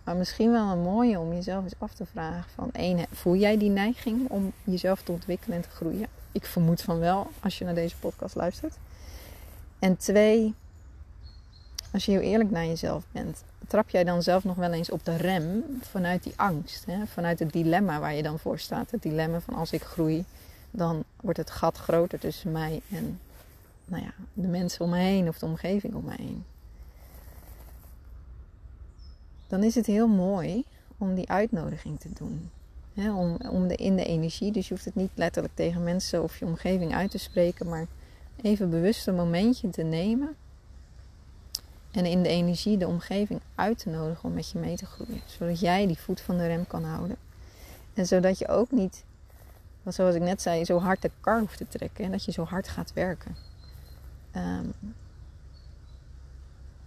maar 0.07 0.17
misschien 0.17 0.53
wel 0.53 0.71
een 0.71 0.83
mooie 0.83 1.19
om 1.19 1.33
jezelf 1.33 1.65
eens 1.65 1.75
af 1.79 1.95
te 1.95 2.07
vragen 2.07 2.51
van 2.55 2.71
één, 2.73 3.07
voel 3.13 3.37
jij 3.37 3.59
die 3.59 3.71
neiging 3.71 4.29
om 4.29 4.53
jezelf 4.65 5.03
te 5.03 5.13
ontwikkelen 5.13 5.57
en 5.57 5.63
te 5.63 5.69
groeien? 5.69 6.07
Ik 6.33 6.47
vermoed 6.47 6.83
van 6.83 6.99
wel 6.99 7.31
als 7.41 7.59
je 7.59 7.65
naar 7.65 7.75
deze 7.75 7.97
podcast 7.97 8.35
luistert. 8.35 8.75
En 9.79 9.97
twee, 9.97 10.55
als 11.93 12.05
je 12.05 12.11
heel 12.13 12.21
eerlijk 12.21 12.51
naar 12.51 12.67
jezelf 12.67 13.05
bent, 13.13 13.43
trap 13.67 13.91
jij 13.91 14.05
dan 14.05 14.23
zelf 14.23 14.45
nog 14.45 14.57
wel 14.57 14.73
eens 14.73 14.91
op 14.91 15.05
de 15.05 15.17
rem 15.17 15.65
vanuit 15.81 16.23
die 16.23 16.35
angst, 16.37 16.85
hè? 16.85 17.07
vanuit 17.07 17.39
het 17.39 17.53
dilemma 17.53 18.01
waar 18.01 18.15
je 18.15 18.23
dan 18.23 18.39
voor 18.39 18.59
staat. 18.59 18.91
Het 18.91 19.03
dilemma 19.03 19.41
van 19.41 19.55
als 19.55 19.73
ik 19.73 19.83
groei, 19.83 20.25
dan 20.71 21.05
wordt 21.21 21.39
het 21.39 21.51
gat 21.51 21.77
groter 21.77 22.19
tussen 22.19 22.53
mij 22.53 22.81
en 22.91 23.21
nou 23.85 24.03
ja, 24.03 24.13
de 24.33 24.49
mensen 24.49 24.85
om 24.85 24.91
me 24.91 24.99
heen 24.99 25.29
of 25.29 25.39
de 25.39 25.47
omgeving 25.47 25.95
om 25.95 26.05
me 26.05 26.15
heen. 26.17 26.45
Dan 29.47 29.63
is 29.63 29.75
het 29.75 29.87
heel 29.87 30.09
mooi 30.09 30.65
om 30.99 31.15
die 31.15 31.31
uitnodiging 31.31 32.01
te 32.01 32.09
doen. 32.13 32.51
om, 32.95 33.37
om 33.51 33.69
de, 33.69 33.75
in 33.75 33.97
de 33.97 34.05
energie, 34.05 34.53
dus 34.53 34.69
je 34.69 34.75
hoeft 34.75 34.87
het 34.87 34.95
niet 34.95 35.11
letterlijk 35.15 35.55
tegen 35.55 35.83
mensen 35.83 36.23
of 36.23 36.39
je 36.39 36.45
omgeving 36.45 36.95
uit 36.95 37.11
te 37.11 37.19
spreken, 37.19 37.69
maar 37.69 37.87
even 38.43 38.71
bewust 38.71 39.07
een 39.07 39.15
momentje 39.15 39.71
te 39.71 39.83
nemen. 39.83 40.37
En 41.91 42.07
in 42.07 42.23
de 42.23 42.29
energie 42.29 42.77
de 42.77 42.87
omgeving 42.87 43.41
uit 43.55 43.79
te 43.79 43.91
nodigen 43.91 44.29
om 44.29 44.35
met 44.35 44.51
je 44.51 44.59
mee 44.59 44.77
te 44.77 44.87
groeien. 44.87 45.21
Zodat 45.27 45.61
jij 45.61 45.87
die 45.87 45.99
voet 45.99 46.21
van 46.21 46.37
de 46.37 46.47
rem 46.47 46.67
kan 46.67 46.85
houden. 46.85 47.17
En 47.95 48.07
zodat 48.07 48.39
je 48.39 48.49
ook 48.49 48.71
niet, 48.71 49.05
zoals 49.87 50.15
ik 50.15 50.23
net 50.23 50.43
zei, 50.43 50.65
zo 50.65 50.79
hard 50.79 51.03
de 51.03 51.11
kar 51.21 51.41
hoeft 51.41 51.57
te 51.57 51.69
trekken. 51.69 52.05
En 52.05 52.11
dat 52.11 52.25
je 52.25 52.33
zo 52.33 52.45
hard 52.45 52.69
gaat 52.69 52.93
werken. 52.93 53.37
Um, 54.37 54.75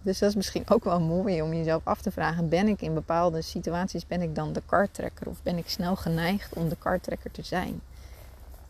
dus 0.02 0.18
dat 0.18 0.28
is 0.28 0.34
misschien 0.34 0.68
ook 0.68 0.84
wel 0.84 1.00
mooi 1.00 1.42
om 1.42 1.54
jezelf 1.54 1.82
af 1.84 2.00
te 2.00 2.10
vragen: 2.10 2.48
ben 2.48 2.68
ik 2.68 2.82
in 2.82 2.94
bepaalde 2.94 3.42
situaties 3.42 4.06
ben 4.06 4.22
ik 4.22 4.34
dan 4.34 4.52
de 4.52 4.62
kartrekker 4.66 5.28
of 5.28 5.42
ben 5.42 5.58
ik 5.58 5.68
snel 5.68 5.96
geneigd 5.96 6.54
om 6.54 6.68
de 6.68 6.76
kartrekker 6.76 7.30
te 7.30 7.42
zijn? 7.42 7.80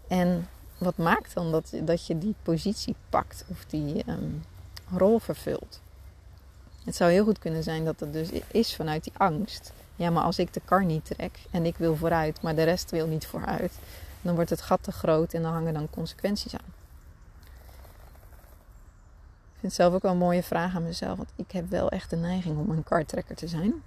En 0.08 0.48
wat 0.78 0.96
maakt 0.96 1.34
dan 1.34 1.50
dat, 1.52 1.72
dat 1.82 2.06
je 2.06 2.18
die 2.18 2.34
positie 2.42 2.94
pakt 3.08 3.44
of 3.48 3.64
die 3.64 4.04
um, 4.08 4.44
rol 4.96 5.18
vervult? 5.18 5.80
Het 6.84 6.96
zou 6.96 7.10
heel 7.10 7.24
goed 7.24 7.38
kunnen 7.38 7.62
zijn 7.62 7.84
dat 7.84 8.00
het 8.00 8.12
dus 8.12 8.28
is 8.50 8.74
vanuit 8.74 9.04
die 9.04 9.12
angst. 9.16 9.72
Ja, 9.96 10.10
maar 10.10 10.22
als 10.22 10.38
ik 10.38 10.52
de 10.52 10.60
kar 10.64 10.84
niet 10.84 11.04
trek 11.04 11.38
en 11.50 11.66
ik 11.66 11.76
wil 11.76 11.96
vooruit, 11.96 12.42
maar 12.42 12.54
de 12.54 12.62
rest 12.62 12.90
wil 12.90 13.06
niet 13.06 13.26
vooruit, 13.26 13.72
dan 14.22 14.34
wordt 14.34 14.50
het 14.50 14.60
gat 14.60 14.82
te 14.82 14.92
groot 14.92 15.32
en 15.32 15.42
dan 15.42 15.52
hangen 15.52 15.74
dan 15.74 15.90
consequenties 15.90 16.54
aan. 16.54 16.79
Ik 19.60 19.66
vind 19.66 19.78
het 19.78 19.86
zelf 19.86 19.94
ook 19.94 20.02
wel 20.02 20.12
een 20.12 20.26
mooie 20.26 20.42
vraag 20.42 20.76
aan 20.76 20.82
mezelf. 20.82 21.16
Want 21.16 21.28
ik 21.36 21.52
heb 21.52 21.70
wel 21.70 21.90
echt 21.90 22.10
de 22.10 22.16
neiging 22.16 22.58
om 22.58 22.70
een 22.70 22.84
kartrekker 22.84 23.36
te 23.36 23.48
zijn. 23.48 23.82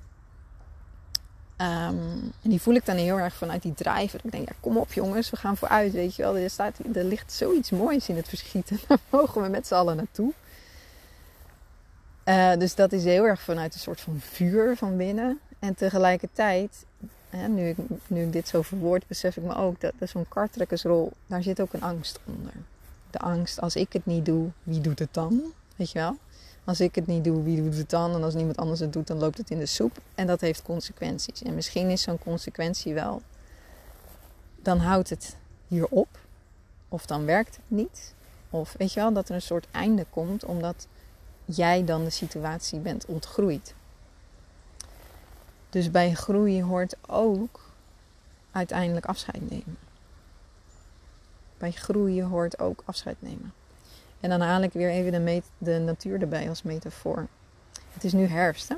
Ehm, 1.56 1.98
en 2.42 2.50
die 2.50 2.62
voel 2.62 2.74
ik 2.74 2.86
dan 2.86 2.96
heel 2.96 3.20
erg 3.20 3.34
vanuit 3.34 3.62
die 3.62 3.74
driver. 3.74 4.20
Ik 4.24 4.32
denk, 4.32 4.50
ja, 4.50 4.56
kom 4.60 4.78
op 4.78 4.94
jongens, 4.94 5.30
we 5.30 5.38
gaan 5.38 5.58
vooruit. 5.58 5.94
Weet 5.94 6.16
je 6.16 6.22
wel, 6.22 6.38
er, 6.38 6.50
staat, 6.50 6.80
er 6.94 7.04
ligt 7.04 7.32
zoiets 7.32 7.70
moois 7.70 8.10
in 8.10 8.16
het 8.16 8.28
verschiet. 8.28 8.70
En 8.70 8.80
daar 8.88 8.98
mogen 9.10 9.42
we 9.42 9.50
met 9.50 9.68
z'n 9.68 9.74
allen 9.74 9.96
naartoe. 9.96 10.34
Uh, 12.26 12.54
dus 12.58 12.76
dat 12.76 12.92
is 12.92 13.04
heel 13.04 13.24
erg 13.24 13.42
vanuit 13.42 13.74
een 13.74 13.80
soort 13.80 14.02
van 14.02 14.20
vuur 14.20 14.78
van 14.78 14.98
binnen. 14.98 15.40
En 15.60 15.76
tegelijkertijd, 15.76 16.86
hè, 17.30 17.48
nu, 17.48 17.68
ik, 17.68 17.78
nu 18.08 18.24
ik 18.24 18.34
dit 18.34 18.48
zo 18.48 18.62
verwoord, 18.62 19.08
besef 19.08 19.38
ik 19.38 19.44
me 19.44 19.56
ook 19.56 19.82
dat, 19.82 19.94
dat 19.98 20.10
zo'n 20.10 20.28
kartrekkersrol, 20.28 21.12
daar 21.28 21.44
zit 21.44 21.62
ook 21.62 21.74
een 21.74 21.84
angst 21.84 22.20
onder. 22.26 22.54
De 23.12 23.20
angst, 23.20 23.62
als 23.62 23.76
ik 23.76 23.94
het 23.94 24.06
niet 24.06 24.26
doe, 24.26 24.50
wie 24.64 24.82
doet 24.82 25.00
het 25.00 25.14
dan? 25.14 25.54
Weet 25.76 25.92
je 25.92 26.00
wel? 26.00 26.18
Als 26.64 26.80
ik 26.80 26.96
het 26.96 27.08
niet 27.08 27.24
doe, 27.24 27.44
wie 27.44 27.64
doet 27.64 27.78
het 27.78 27.90
dan? 27.90 28.14
En 28.14 28.24
als 28.24 28.34
niemand 28.34 28.58
anders 28.58 28.80
het 28.80 28.94
doet, 28.94 29.08
dan 29.08 29.18
loopt 29.18 29.38
het 29.38 29.50
in 29.50 29.60
de 29.60 29.66
soep. 29.66 29.98
En 30.16 30.28
dat 30.28 30.42
heeft 30.42 30.62
consequenties. 30.62 31.42
En 31.42 31.56
misschien 31.56 31.90
is 31.90 32.02
zo'n 32.02 32.20
consequentie 32.20 32.94
wel, 32.94 33.22
dan 34.62 34.78
houdt 34.78 35.10
het 35.10 35.36
hier 35.68 35.88
op. 35.88 36.20
Of 36.90 37.06
dan 37.06 37.26
werkt 37.26 37.56
het 37.56 37.66
niet. 37.68 38.14
Of 38.50 38.76
weet 38.78 38.94
je 38.94 39.00
wel, 39.00 39.14
dat 39.14 39.30
er 39.30 39.36
een 39.36 39.42
soort 39.42 39.68
einde 39.72 40.06
komt, 40.10 40.46
omdat 40.46 40.88
jij 41.46 41.86
dan 41.86 42.04
de 42.04 42.10
situatie 42.10 42.80
bent 42.80 43.06
ontgroeid. 43.06 43.74
Dus 45.70 45.92
bij 45.92 46.14
groei 46.14 46.64
hoort 46.64 46.96
ook 47.08 47.60
uiteindelijk 48.52 49.06
afscheid 49.06 49.50
nemen. 49.50 49.78
Bij 51.58 51.72
groeien 51.72 52.28
hoort 52.28 52.60
ook 52.60 52.82
afscheid 52.86 53.18
nemen. 53.20 53.54
En 54.24 54.30
dan 54.30 54.42
haal 54.42 54.62
ik 54.62 54.74
weer 54.74 54.90
even 54.90 55.42
de, 55.58 55.80
natuur 55.80 56.22
erbij 56.22 56.50
als 56.50 56.64
metafoor. 56.64 57.28
Het 57.94 58.04
is 58.04 58.14
nu 58.14 58.26
herfst, 58.26 58.70
hè? 58.70 58.76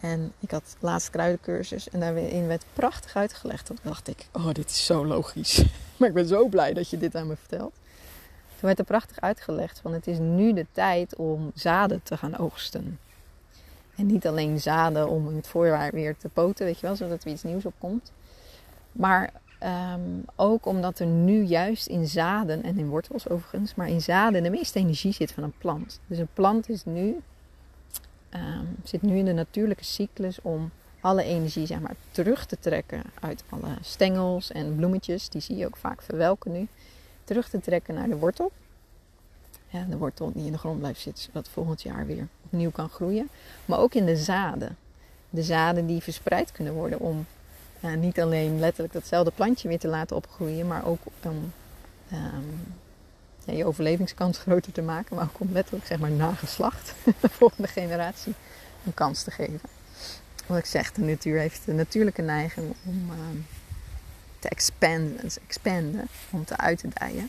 En 0.00 0.32
ik 0.38 0.50
had 0.50 0.76
laatst 0.80 1.10
kruidencursus 1.10 1.88
en 1.88 2.00
daarin 2.00 2.46
werd 2.46 2.64
prachtig 2.72 3.16
uitgelegd. 3.16 3.66
Toen 3.66 3.78
dacht 3.82 4.08
ik, 4.08 4.26
oh, 4.32 4.52
dit 4.52 4.70
is 4.70 4.86
zo 4.86 5.06
logisch. 5.06 5.64
maar 5.96 6.08
ik 6.08 6.14
ben 6.14 6.26
zo 6.26 6.48
blij 6.48 6.72
dat 6.72 6.90
je 6.90 6.98
dit 6.98 7.14
aan 7.14 7.26
me 7.26 7.36
vertelt. 7.36 7.72
Toen 8.48 8.60
werd 8.60 8.78
er 8.78 8.84
prachtig 8.84 9.20
uitgelegd 9.20 9.80
van 9.80 9.92
het 9.92 10.06
is 10.06 10.18
nu 10.18 10.52
de 10.52 10.66
tijd 10.72 11.16
om 11.16 11.50
zaden 11.54 12.02
te 12.02 12.16
gaan 12.16 12.38
oogsten. 12.38 12.98
En 13.96 14.06
niet 14.06 14.26
alleen 14.26 14.60
zaden 14.60 15.08
om 15.08 15.28
in 15.28 15.36
het 15.36 15.48
voorjaar 15.48 15.90
weer 15.92 16.16
te 16.16 16.28
poten, 16.28 16.64
weet 16.66 16.80
je 16.80 16.86
wel, 16.86 16.96
zodat 16.96 17.24
er 17.24 17.30
iets 17.30 17.42
nieuws 17.42 17.64
opkomt. 17.64 18.12
Maar 18.92 19.32
Ehm, 19.60 20.00
ook 20.36 20.66
omdat 20.66 20.98
er 20.98 21.06
nu 21.06 21.42
juist 21.42 21.86
in 21.86 22.06
zaden 22.06 22.62
en 22.62 22.78
in 22.78 22.88
wortels 22.88 23.28
overigens, 23.28 23.74
maar 23.74 23.88
in 23.88 24.00
zaden 24.00 24.42
de 24.42 24.50
meeste 24.50 24.78
energie 24.78 25.12
zit 25.12 25.32
van 25.32 25.42
een 25.42 25.54
plant. 25.58 26.00
Dus 26.06 26.18
een 26.18 26.28
plant 26.34 26.68
is 26.68 26.84
nu, 26.84 27.20
um, 28.34 28.76
zit 28.84 29.02
nu 29.02 29.16
in 29.16 29.24
de 29.24 29.32
natuurlijke 29.32 29.84
cyclus 29.84 30.40
om 30.42 30.70
alle 31.00 31.22
energie 31.22 31.66
zeg 31.66 31.80
maar, 31.80 31.94
terug 32.10 32.46
te 32.46 32.58
trekken 32.58 33.02
uit 33.20 33.44
alle 33.48 33.76
stengels 33.80 34.52
en 34.52 34.76
bloemetjes. 34.76 35.28
Die 35.28 35.40
zie 35.40 35.56
je 35.56 35.66
ook 35.66 35.76
vaak 35.76 36.02
verwelken 36.02 36.52
nu. 36.52 36.68
Terug 37.24 37.48
te 37.48 37.60
trekken 37.60 37.94
naar 37.94 38.08
de 38.08 38.16
wortel. 38.16 38.52
De 39.88 39.96
wortel 39.96 40.32
die 40.32 40.46
in 40.46 40.52
de 40.52 40.58
grond 40.58 40.78
blijft 40.78 41.00
zitten, 41.00 41.24
zodat 41.24 41.48
volgend 41.48 41.82
jaar 41.82 42.06
weer 42.06 42.28
opnieuw 42.44 42.70
kan 42.70 42.88
groeien. 42.88 43.28
Maar 43.64 43.78
ook 43.78 43.94
in 43.94 44.06
de 44.06 44.16
zaden. 44.16 44.76
De 45.30 45.42
zaden 45.42 45.86
die 45.86 46.02
verspreid 46.02 46.52
kunnen 46.52 46.72
worden 46.72 47.00
om 47.00 47.26
uh, 47.80 47.94
niet 47.94 48.20
alleen 48.20 48.58
letterlijk 48.58 48.92
datzelfde 48.92 49.30
plantje 49.30 49.68
weer 49.68 49.78
te 49.78 49.88
laten 49.88 50.16
opgroeien, 50.16 50.66
maar 50.66 50.86
ook 50.86 51.00
om 51.22 51.52
ja, 53.44 53.52
je 53.52 53.64
overlevingskans 53.64 54.38
groter 54.46 54.72
te 54.72 54.82
maken, 54.82 55.16
maar 55.16 55.24
ook 55.24 55.40
om 55.40 55.52
letterlijk 55.52 55.86
zeg 55.86 55.98
maar 55.98 56.10
nageslacht, 56.10 56.94
de 57.20 57.28
volgende 57.28 57.68
generatie, 57.68 58.34
een 58.84 58.94
kans 58.94 59.22
te 59.22 59.30
geven. 59.30 59.68
Wat 60.46 60.58
ik 60.58 60.64
zeg, 60.64 60.92
de 60.92 61.00
natuur 61.00 61.38
heeft 61.38 61.64
de 61.64 61.72
natuurlijke 61.72 62.22
neiging 62.22 62.74
om 62.84 63.10
uh, 63.10 63.16
te 64.38 64.48
expanden, 64.48 65.30
expanden, 65.46 66.08
om 66.30 66.44
te 66.44 66.56
uit 66.56 66.78
te 66.78 66.88
dijen. 66.94 67.28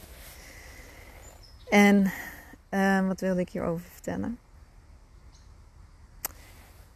En 1.70 2.12
uh, 2.70 3.08
wat 3.08 3.20
wilde 3.20 3.42
ik 3.42 3.50
hierover 3.50 3.86
vertellen? 3.92 4.38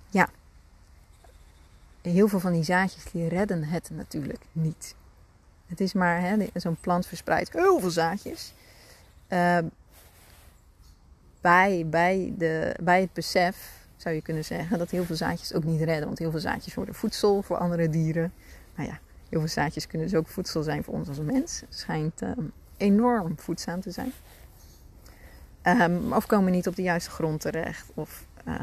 Ja, 0.09 0.29
heel 2.11 2.27
veel 2.27 2.39
van 2.39 2.51
die 2.51 2.63
zaadjes 2.63 3.03
die 3.11 3.27
redden 3.27 3.63
het 3.63 3.89
natuurlijk 3.93 4.43
niet. 4.51 4.95
Het 5.65 5.81
is 5.81 5.93
maar, 5.93 6.37
zo'n 6.53 6.77
plant 6.81 7.07
verspreidt 7.07 7.53
heel 7.53 7.79
veel 7.79 7.89
zaadjes. 7.89 8.53
Uh, 9.29 9.57
bij, 11.41 11.85
bij, 11.89 12.33
de, 12.37 12.75
bij 12.83 13.01
het 13.01 13.13
besef 13.13 13.85
zou 13.97 14.15
je 14.15 14.21
kunnen 14.21 14.45
zeggen 14.45 14.77
dat 14.77 14.89
heel 14.89 15.03
veel 15.03 15.15
zaadjes 15.15 15.53
ook 15.53 15.63
niet 15.63 15.81
redden. 15.81 16.05
Want 16.05 16.19
heel 16.19 16.31
veel 16.31 16.39
zaadjes 16.39 16.73
worden 16.73 16.95
voedsel 16.95 17.41
voor 17.41 17.57
andere 17.57 17.89
dieren. 17.89 18.33
Nou 18.75 18.89
ja, 18.89 18.99
heel 19.29 19.39
veel 19.39 19.49
zaadjes 19.49 19.87
kunnen 19.87 20.07
dus 20.07 20.17
ook 20.17 20.27
voedsel 20.27 20.63
zijn 20.63 20.83
voor 20.83 20.93
ons 20.93 21.07
als 21.07 21.19
mens. 21.19 21.61
Het 21.61 21.77
schijnt 21.77 22.21
um, 22.21 22.51
enorm 22.77 23.39
voedzaam 23.39 23.81
te 23.81 23.91
zijn. 23.91 24.11
Um, 25.63 26.13
of 26.13 26.25
komen 26.25 26.51
niet 26.51 26.67
op 26.67 26.75
de 26.75 26.81
juiste 26.81 27.09
grond 27.09 27.41
terecht. 27.41 27.89
Of 27.93 28.25
uh, 28.47 28.59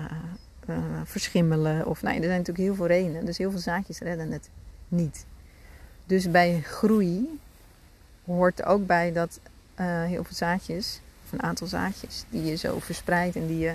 uh, 0.66 0.76
verschimmelen. 1.04 1.86
Of, 1.86 2.02
nee, 2.02 2.16
er 2.16 2.24
zijn 2.24 2.38
natuurlijk 2.38 2.66
heel 2.66 2.74
veel 2.74 2.86
redenen. 2.86 3.24
Dus 3.24 3.38
heel 3.38 3.50
veel 3.50 3.60
zaadjes 3.60 3.98
redden 3.98 4.32
het 4.32 4.48
niet. 4.88 5.24
Dus 6.06 6.30
bij 6.30 6.60
groei 6.60 7.40
hoort 8.24 8.62
ook 8.62 8.86
bij 8.86 9.12
dat 9.12 9.40
uh, 9.80 10.04
heel 10.04 10.24
veel 10.24 10.36
zaadjes, 10.36 11.00
of 11.24 11.32
een 11.32 11.42
aantal 11.42 11.66
zaadjes, 11.66 12.24
die 12.28 12.44
je 12.44 12.56
zo 12.56 12.78
verspreidt 12.78 13.36
en 13.36 13.46
die 13.46 13.58
je, 13.58 13.74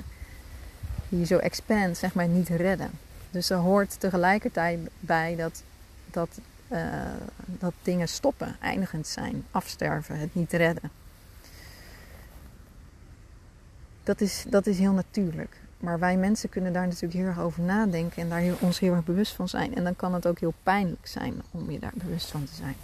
die 1.09 1.19
je 1.19 1.25
zo 1.25 1.37
expand, 1.37 1.97
zeg 1.97 2.13
maar, 2.13 2.27
niet 2.27 2.49
redden. 2.49 2.91
Dus 3.31 3.49
er 3.49 3.57
hoort 3.57 3.99
tegelijkertijd 3.99 4.79
bij 4.99 5.35
dat, 5.35 5.63
dat, 6.05 6.39
uh, 6.71 6.79
dat 7.45 7.73
dingen 7.81 8.07
stoppen, 8.07 8.55
eindigend 8.61 9.07
zijn, 9.07 9.45
afsterven, 9.51 10.19
het 10.19 10.35
niet 10.35 10.51
redden. 10.51 10.91
Dat 14.03 14.21
is, 14.21 14.45
dat 14.47 14.67
is 14.67 14.77
heel 14.79 14.93
natuurlijk. 14.93 15.55
Maar 15.77 15.99
wij 15.99 16.17
mensen 16.17 16.49
kunnen 16.49 16.73
daar 16.73 16.87
natuurlijk 16.87 17.13
heel 17.13 17.25
erg 17.25 17.39
over 17.39 17.63
nadenken 17.63 18.21
en 18.21 18.29
daar 18.29 18.55
ons 18.59 18.79
heel 18.79 18.93
erg 18.93 19.03
bewust 19.03 19.33
van 19.33 19.49
zijn. 19.49 19.75
En 19.75 19.83
dan 19.83 19.95
kan 19.95 20.13
het 20.13 20.27
ook 20.27 20.39
heel 20.39 20.53
pijnlijk 20.63 21.07
zijn 21.07 21.41
om 21.51 21.71
je 21.71 21.79
daar 21.79 21.93
bewust 21.95 22.31
van 22.31 22.43
te 22.43 22.55
zijn. 22.55 22.75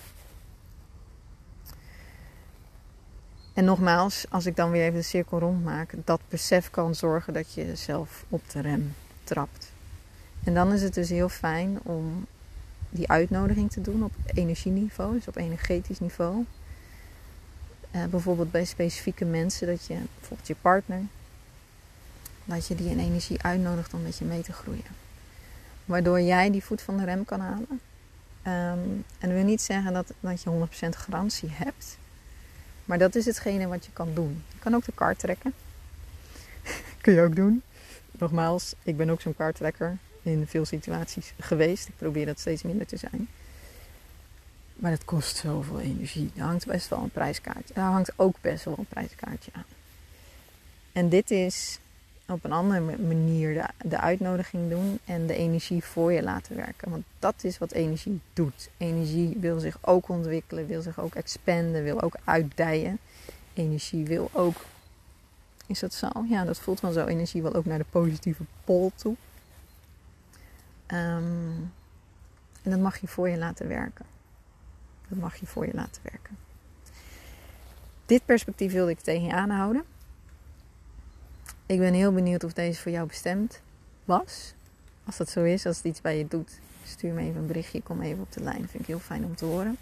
En 3.54 3.66
nogmaals, 3.66 4.26
als 4.30 4.46
ik 4.46 4.56
dan 4.56 4.72
weer 4.72 4.84
even 4.84 5.00
de 5.00 5.02
cirkel 5.02 5.40
rondmaak, 5.40 5.94
dat 6.06 6.22
besef 6.30 6.70
kan 6.70 6.96
zorgen 6.96 7.34
dat 7.34 7.54
je 7.54 7.66
jezelf 7.66 8.26
op 8.30 8.50
de 8.50 8.62
rem 8.62 8.94
trapt. 9.24 9.72
En 10.44 10.54
dan 10.54 10.74
is 10.74 10.82
het 10.82 10.94
dus 10.94 11.10
heel 11.10 11.30
fijn 11.30 11.80
om 11.84 12.26
die 12.90 13.10
uitnodiging 13.10 13.72
te 13.72 13.82
doen 13.82 14.04
op 14.04 14.12
energieniveau, 14.26 15.14
dus 15.14 15.28
op 15.28 15.36
energetisch 15.36 16.00
niveau. 16.00 16.46
Uh, 17.92 18.06
bijvoorbeeld 18.06 18.52
bij 18.52 18.66
specifieke 18.66 19.26
mensen, 19.26 19.68
dat 19.68 19.86
je 19.86 19.98
bijvoorbeeld 20.20 20.48
je 20.48 20.56
partner, 20.62 21.02
dat 22.46 22.68
je 22.68 22.76
die 22.76 22.90
in 22.90 23.00
energie 23.00 23.42
uitnodigt 23.42 23.94
om 23.94 24.02
met 24.02 24.18
je 24.18 24.26
mee 24.26 24.42
te 24.42 24.54
groeien. 24.54 25.02
Waardoor 25.86 26.22
jij 26.22 26.52
die 26.52 26.64
voet 26.64 26.82
van 26.82 26.98
de 26.98 27.04
rem 27.04 27.26
kan 27.26 27.40
halen. 27.40 27.80
Ehm, 28.42 28.80
en 29.20 29.30
dat 29.30 29.32
wil 29.32 29.44
niet 29.44 29.62
zeggen 29.62 29.94
dat, 29.94 30.14
dat 30.20 30.42
je 30.42 30.50
100% 30.50 30.96
garantie 30.96 31.50
hebt. 31.50 31.98
Maar 32.86 32.98
dat 32.98 33.16
is 33.16 33.26
hetgene 33.26 33.68
wat 33.68 33.86
je 33.86 33.92
kan 33.92 34.14
doen. 34.14 34.44
Je 34.54 34.60
kan 34.60 34.76
ook 34.76 34.86
de 34.86 34.92
kaart 34.96 35.20
trekken. 35.20 35.54
Kun 37.02 37.14
je 37.14 37.22
ook 37.22 37.36
doen. 37.36 37.62
Nogmaals, 38.12 38.74
ik 38.84 38.98
ben 38.98 39.10
ook 39.10 39.22
zo'n 39.22 39.36
kaarttrekker 39.36 39.98
in 40.22 40.48
veel 40.48 40.66
situaties 40.66 41.34
geweest. 41.40 41.88
Ik 41.88 41.98
probeer 41.98 42.26
dat 42.26 42.40
steeds 42.40 42.62
minder 42.62 42.86
te 42.86 42.98
zijn. 42.98 43.28
Maar 44.76 44.92
het 44.92 45.06
kost 45.06 45.38
zoveel 45.38 45.80
energie. 45.80 46.32
Er 46.36 46.44
hangt 46.44 46.66
best 46.66 46.88
wel 46.88 47.00
een 47.00 47.10
prijskaartje. 47.10 47.74
Er 47.74 47.82
hangt 47.82 48.14
ook 48.16 48.36
best 48.42 48.66
wel 48.66 48.76
een 48.78 48.86
prijskaartje 48.86 49.52
aan. 49.54 49.66
En 50.92 51.10
dit 51.10 51.32
is 51.32 51.80
op 52.28 52.44
een 52.44 52.52
andere 52.52 52.98
manier 52.98 53.54
de, 53.54 53.88
de 53.88 54.00
uitnodiging 54.00 54.70
doen 54.70 55.00
en 55.06 55.28
de 55.28 55.36
energie 55.36 55.84
voor 55.84 56.14
je 56.14 56.24
laten 56.24 56.56
werken. 56.56 56.90
Want 56.90 57.04
dat 57.20 57.44
is 57.44 57.58
wat 57.58 57.72
energie 57.72 58.22
doet. 58.34 58.70
Energie 58.78 59.38
wil 59.40 59.60
zich 59.60 59.78
ook 59.82 60.10
ontwikkelen, 60.10 60.68
wil 60.68 60.82
zich 60.82 61.00
ook 61.00 61.16
expanden, 61.16 61.84
wil 61.84 62.02
ook 62.02 62.16
uitdijen. 62.24 63.00
Energie 63.54 64.06
wil 64.06 64.30
ook. 64.34 64.56
Is 65.68 65.80
dat 65.80 65.94
zo? 65.94 66.10
Ja, 66.30 66.46
dat 66.46 66.60
voelt 66.60 66.80
wel 66.80 66.92
zo. 66.92 67.06
Energie 67.06 67.42
wil 67.42 67.54
ook 67.54 67.66
naar 67.66 67.78
de 67.78 67.86
positieve 67.90 68.44
pol 68.64 68.92
toe. 68.96 69.16
Ehm, 70.86 71.62
en 72.62 72.72
dat 72.72 72.80
mag 72.80 72.98
je 72.98 73.08
voor 73.08 73.30
je 73.30 73.38
laten 73.38 73.68
werken. 73.68 74.06
Dat 75.08 75.20
mag 75.20 75.36
je 75.36 75.46
voor 75.46 75.66
je 75.66 75.74
laten 75.74 76.02
werken. 76.04 76.38
Dit 78.06 78.26
perspectief 78.26 78.72
wilde 78.72 78.92
ik 78.92 79.00
tegen 79.00 79.24
je 79.24 79.34
aanhouden. 79.34 79.84
Ik 81.66 81.80
ben 81.80 81.94
heel 81.94 82.14
benieuwd 82.14 82.44
of 82.44 82.54
deze 82.54 82.82
voor 82.82 82.92
jou 82.92 83.08
bestemd 83.08 83.62
was. 84.06 84.54
Als 85.06 85.18
dat 85.18 85.30
zo 85.30 85.44
is, 85.44 85.66
als 85.66 85.78
het 85.78 85.86
iets 85.86 86.02
bij 86.02 86.18
je 86.18 86.28
doet, 86.28 86.60
stuur 86.84 87.14
me 87.14 87.22
even 87.22 87.42
een 87.42 87.48
berichtje. 87.48 87.82
Kom 87.82 88.02
even 88.02 88.22
op 88.22 88.32
de 88.32 88.44
lijn. 88.44 88.68
Vind 88.68 88.80
ik 88.80 88.86
heel 88.86 89.00
fijn 89.00 89.26
om 89.26 89.36
te 89.36 89.46
horen. 89.46 89.78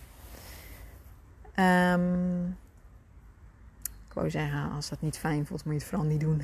Um, 1.56 2.58
ik 4.08 4.14
wou 4.14 4.30
zeggen, 4.30 4.72
als 4.72 4.90
dat 4.90 5.02
niet 5.02 5.18
fijn 5.18 5.46
voelt, 5.46 5.64
moet 5.64 5.74
je 5.74 5.80
het 5.80 5.90
vooral 5.90 6.08
niet 6.08 6.20
doen. 6.20 6.38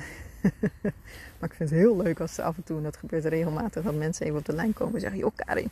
maar 1.38 1.48
ik 1.50 1.54
vind 1.54 1.70
het 1.70 1.78
heel 1.78 1.96
leuk 1.96 2.20
als 2.20 2.34
ze 2.34 2.42
af 2.42 2.56
en 2.56 2.62
toe, 2.64 2.76
en 2.76 2.82
dat 2.82 2.96
gebeurt 2.96 3.24
regelmatig, 3.24 3.84
dat 3.84 3.94
mensen 3.94 4.26
even 4.26 4.38
op 4.38 4.44
de 4.44 4.54
lijn 4.54 4.72
komen 4.72 4.94
en 4.94 5.00
zeggen: 5.00 5.18
Joh, 5.18 5.34
Karin, 5.34 5.70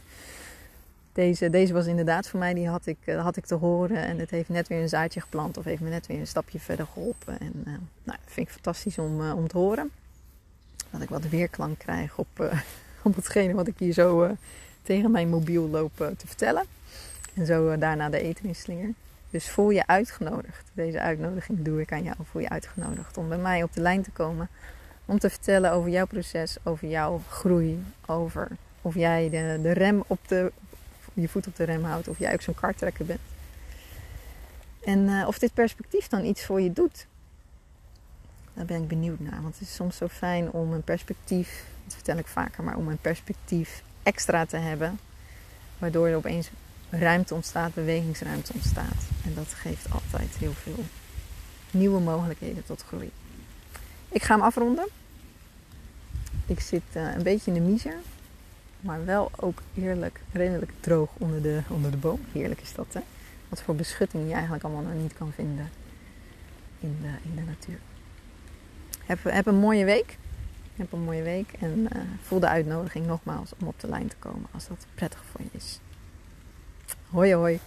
deze, 1.17 1.51
deze 1.51 1.73
was 1.73 1.87
inderdaad 1.87 2.29
voor 2.29 2.39
mij, 2.39 2.55
die 2.55 2.69
had 2.69 2.87
ik, 2.87 2.97
uh, 3.05 3.23
had 3.23 3.37
ik 3.37 3.45
te 3.45 3.55
horen. 3.55 3.97
En 3.97 4.19
het 4.19 4.31
heeft 4.31 4.49
net 4.49 4.69
weer 4.69 4.81
een 4.81 4.89
zaadje 4.89 5.21
geplant 5.21 5.57
of 5.57 5.65
heeft 5.65 5.81
me 5.81 5.89
net 5.89 6.07
weer 6.07 6.19
een 6.19 6.27
stapje 6.27 6.59
verder 6.59 6.87
geholpen. 6.93 7.41
En 7.41 7.53
uh, 7.57 7.65
nou, 7.65 7.79
dat 8.05 8.19
vind 8.25 8.47
ik 8.47 8.53
fantastisch 8.53 8.99
om, 8.99 9.21
uh, 9.21 9.37
om 9.37 9.49
te 9.49 9.59
horen. 9.59 9.91
Dat 10.91 11.01
ik 11.01 11.09
wat 11.09 11.29
weerklank 11.29 11.79
krijg 11.79 12.19
op, 12.19 12.29
op 13.03 13.17
hetgene 13.17 13.55
wat 13.55 13.67
ik 13.67 13.79
hier 13.79 13.93
zo 13.93 14.37
tegen 14.83 15.11
mijn 15.11 15.29
mobiel 15.29 15.69
loop 15.69 15.97
te 15.97 16.27
vertellen. 16.27 16.65
En 17.35 17.47
zo 17.47 17.79
daarna 17.79 18.09
de 18.09 18.21
eten. 18.21 18.95
Dus 19.31 19.51
voel 19.51 19.71
je 19.71 19.87
uitgenodigd. 19.87 20.71
Deze 20.73 21.01
uitnodiging 21.01 21.63
doe 21.63 21.81
ik 21.81 21.93
aan 21.93 22.03
jou. 22.03 22.17
Voel 22.31 22.43
je 22.43 22.49
uitgenodigd 22.49 23.17
om 23.17 23.29
bij 23.29 23.39
mij 23.39 23.63
op 23.63 23.73
de 23.73 23.81
lijn 23.81 24.03
te 24.03 24.11
komen. 24.11 24.49
Om 25.05 25.19
te 25.19 25.31
vertellen 25.31 25.73
over 25.73 25.91
jouw 25.91 26.07
proces, 26.07 26.57
over 26.63 26.89
jouw 26.89 27.21
groei. 27.29 27.85
Over 28.07 28.49
of 28.83 28.95
jij 28.95 29.31
de, 29.31 29.59
de 29.63 29.73
rem 29.73 30.03
op 30.07 30.19
de, 30.29 30.53
je 31.23 31.29
voet 31.29 31.47
op 31.47 31.57
de 31.57 31.65
rem 31.65 31.85
houdt. 31.85 32.09
Of 32.09 32.19
jij 32.19 32.33
ook 32.33 32.43
zo'n 32.43 32.55
karttrekker 32.55 33.07
bent. 33.07 33.21
En 34.85 34.99
uh, 34.99 35.27
of 35.27 35.39
dit 35.39 35.55
perspectief 35.55 36.09
dan 36.09 36.25
iets 36.25 36.45
voor 36.45 36.61
je 36.61 36.73
doet. 36.73 37.07
Daar 38.55 38.65
ben 38.65 38.83
ik 38.83 38.89
benieuwd 38.89 39.21
naar. 39.21 39.43
Want 39.43 39.59
het 39.59 39.69
is 39.69 39.75
soms 39.75 39.97
zo 39.97 40.09
fijn 40.09 40.51
om 40.51 40.73
een 40.73 40.83
perspectief, 40.83 41.65
dat 41.85 41.95
vertel 41.95 42.17
ik 42.17 42.27
vaker, 42.27 42.65
maar 42.65 42.77
om 42.77 42.89
een 42.89 42.99
perspectief 42.99 43.83
extra 44.03 44.47
te 44.47 44.57
hebben. 44.57 44.99
Waardoor 45.79 46.09
er 46.09 46.17
opeens 46.17 46.51
ruimte 46.91 47.35
ontstaat, 47.35 47.75
bewegingsruimte 47.75 48.53
ontstaat. 48.53 49.03
En 49.25 49.35
dat 49.35 49.47
geeft 49.47 49.91
altijd 49.91 50.37
heel 50.39 50.53
veel 50.53 50.85
nieuwe 51.71 52.01
mogelijkheden 52.01 52.65
tot 52.65 52.83
groei. 52.83 53.11
Ik 54.09 54.23
ga 54.23 54.35
hem 54.35 54.45
afronden. 54.45 54.89
Ik 56.47 56.61
zit 56.61 56.83
uh, 56.93 57.15
een 57.15 57.23
beetje 57.23 57.53
in 57.53 57.65
de 57.65 57.71
miser. 57.71 57.97
Maar 58.81 59.05
wel 59.05 59.31
ook 59.37 59.63
eerlijk, 59.75 60.21
redelijk 60.33 60.73
droog 60.81 61.11
onder 61.19 61.43
de, 61.43 61.61
onder 61.69 61.91
de 61.91 61.97
boom. 61.97 62.21
Heerlijk 62.33 62.61
is 62.61 62.75
dat, 62.75 62.87
hè? 62.93 63.01
Wat 63.49 63.63
voor 63.63 63.75
beschutting 63.75 64.27
je 64.29 64.33
eigenlijk 64.35 64.65
allemaal 64.65 64.83
nog 64.83 65.03
niet 65.03 65.15
kan 65.15 65.33
vinden 65.33 65.71
in 66.81 66.97
de, 67.01 67.29
in 67.29 67.35
de 67.35 67.43
natuur. 67.43 67.79
Heb, 69.05 69.19
heb 69.23 69.47
een 69.47 69.59
mooie 69.59 69.85
week. 69.85 70.19
Heb 70.77 70.93
een 70.93 71.01
mooie 71.01 71.23
week. 71.23 71.53
En 71.61 71.79
uh, 71.79 72.03
voel 72.23 72.41
de 72.41 72.49
uitnodiging 72.49 73.07
nogmaals 73.07 73.53
om 73.61 73.67
op 73.67 73.81
de 73.81 73.89
lijn 73.89 74.09
te 74.09 74.17
komen 74.19 74.49
als 74.53 74.69
dat 74.69 74.87
prettig 74.95 75.25
voor 75.31 75.41
je 75.41 75.59
is. 75.59 75.81
Hoi 77.11 77.35
hoi. 77.35 77.61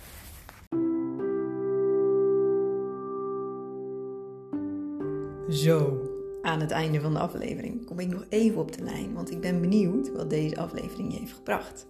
Zo, 5.49 6.01
aan 6.49 6.59
het 6.59 6.71
einde 6.71 7.01
van 7.01 7.13
de 7.13 7.19
aflevering 7.19 7.85
kom 7.85 7.99
ik 7.99 8.07
nog 8.07 8.25
even 8.29 8.61
op 8.61 8.77
de 8.77 8.83
lijn, 8.83 9.13
want 9.13 9.31
ik 9.31 9.41
ben 9.41 9.61
benieuwd 9.61 10.11
wat 10.11 10.29
deze 10.29 10.57
aflevering 10.57 11.13
je 11.13 11.19
heeft 11.19 11.33
gebracht. 11.33 11.87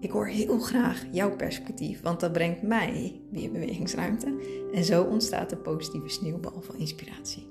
Ik 0.00 0.10
hoor 0.10 0.26
heel 0.26 0.58
graag 0.58 1.04
jouw 1.12 1.36
perspectief, 1.36 2.00
want 2.00 2.20
dat 2.20 2.32
brengt 2.32 2.62
mij 2.62 3.20
weer 3.30 3.50
bewegingsruimte 3.50 4.34
en 4.72 4.84
zo 4.84 5.02
ontstaat 5.02 5.50
de 5.50 5.56
positieve 5.56 6.08
sneeuwbal 6.08 6.62
van 6.62 6.76
inspiratie. 6.76 7.46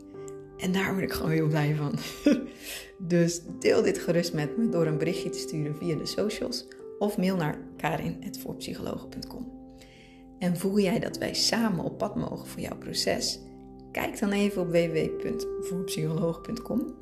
En 0.58 0.72
daar 0.72 0.92
word 0.92 1.04
ik 1.04 1.12
gewoon 1.12 1.32
heel 1.32 1.48
blij 1.48 1.76
van. 1.76 1.94
dus 3.16 3.42
deel 3.60 3.82
dit 3.82 3.98
gerust 3.98 4.34
met 4.34 4.58
me 4.58 4.70
door 4.70 4.86
een 4.86 4.98
berichtje 4.98 5.30
te 5.30 5.40
sturen 5.40 5.76
via 5.76 5.96
de 5.96 6.06
socials 6.06 6.68
of 7.00 7.18
mail 7.18 7.36
naar 7.36 7.60
karin.voorpsychologen.com. 7.78 9.52
En 10.40 10.58
voel 10.58 10.80
jij 10.80 11.00
dat 11.00 11.18
wij 11.18 11.34
samen 11.34 11.86
op 11.86 11.98
pad 11.98 12.16
mogen 12.16 12.48
voor 12.48 12.62
jouw 12.62 12.78
proces? 12.78 13.40
Kijk 13.92 14.20
dan 14.20 14.32
even 14.32 14.62
op 14.62 14.68
www.voorpsychologen.com 14.68 16.96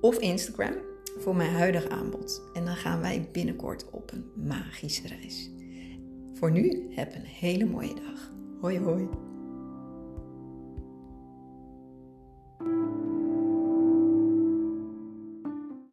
of 0.00 0.18
Instagram 0.18 0.74
voor 1.18 1.36
mijn 1.36 1.54
huidige 1.54 1.88
aanbod. 1.88 2.42
En 2.52 2.64
dan 2.64 2.76
gaan 2.76 3.00
wij 3.00 3.28
binnenkort 3.32 3.90
op 3.90 4.12
een 4.12 4.30
magische 4.46 5.08
reis. 5.08 5.50
Voor 6.34 6.50
nu, 6.50 6.86
heb 6.90 7.14
een 7.14 7.24
hele 7.24 7.64
mooie 7.64 7.94
dag. 7.94 8.32
Hoi 8.60 8.78
hoi. 8.78 9.08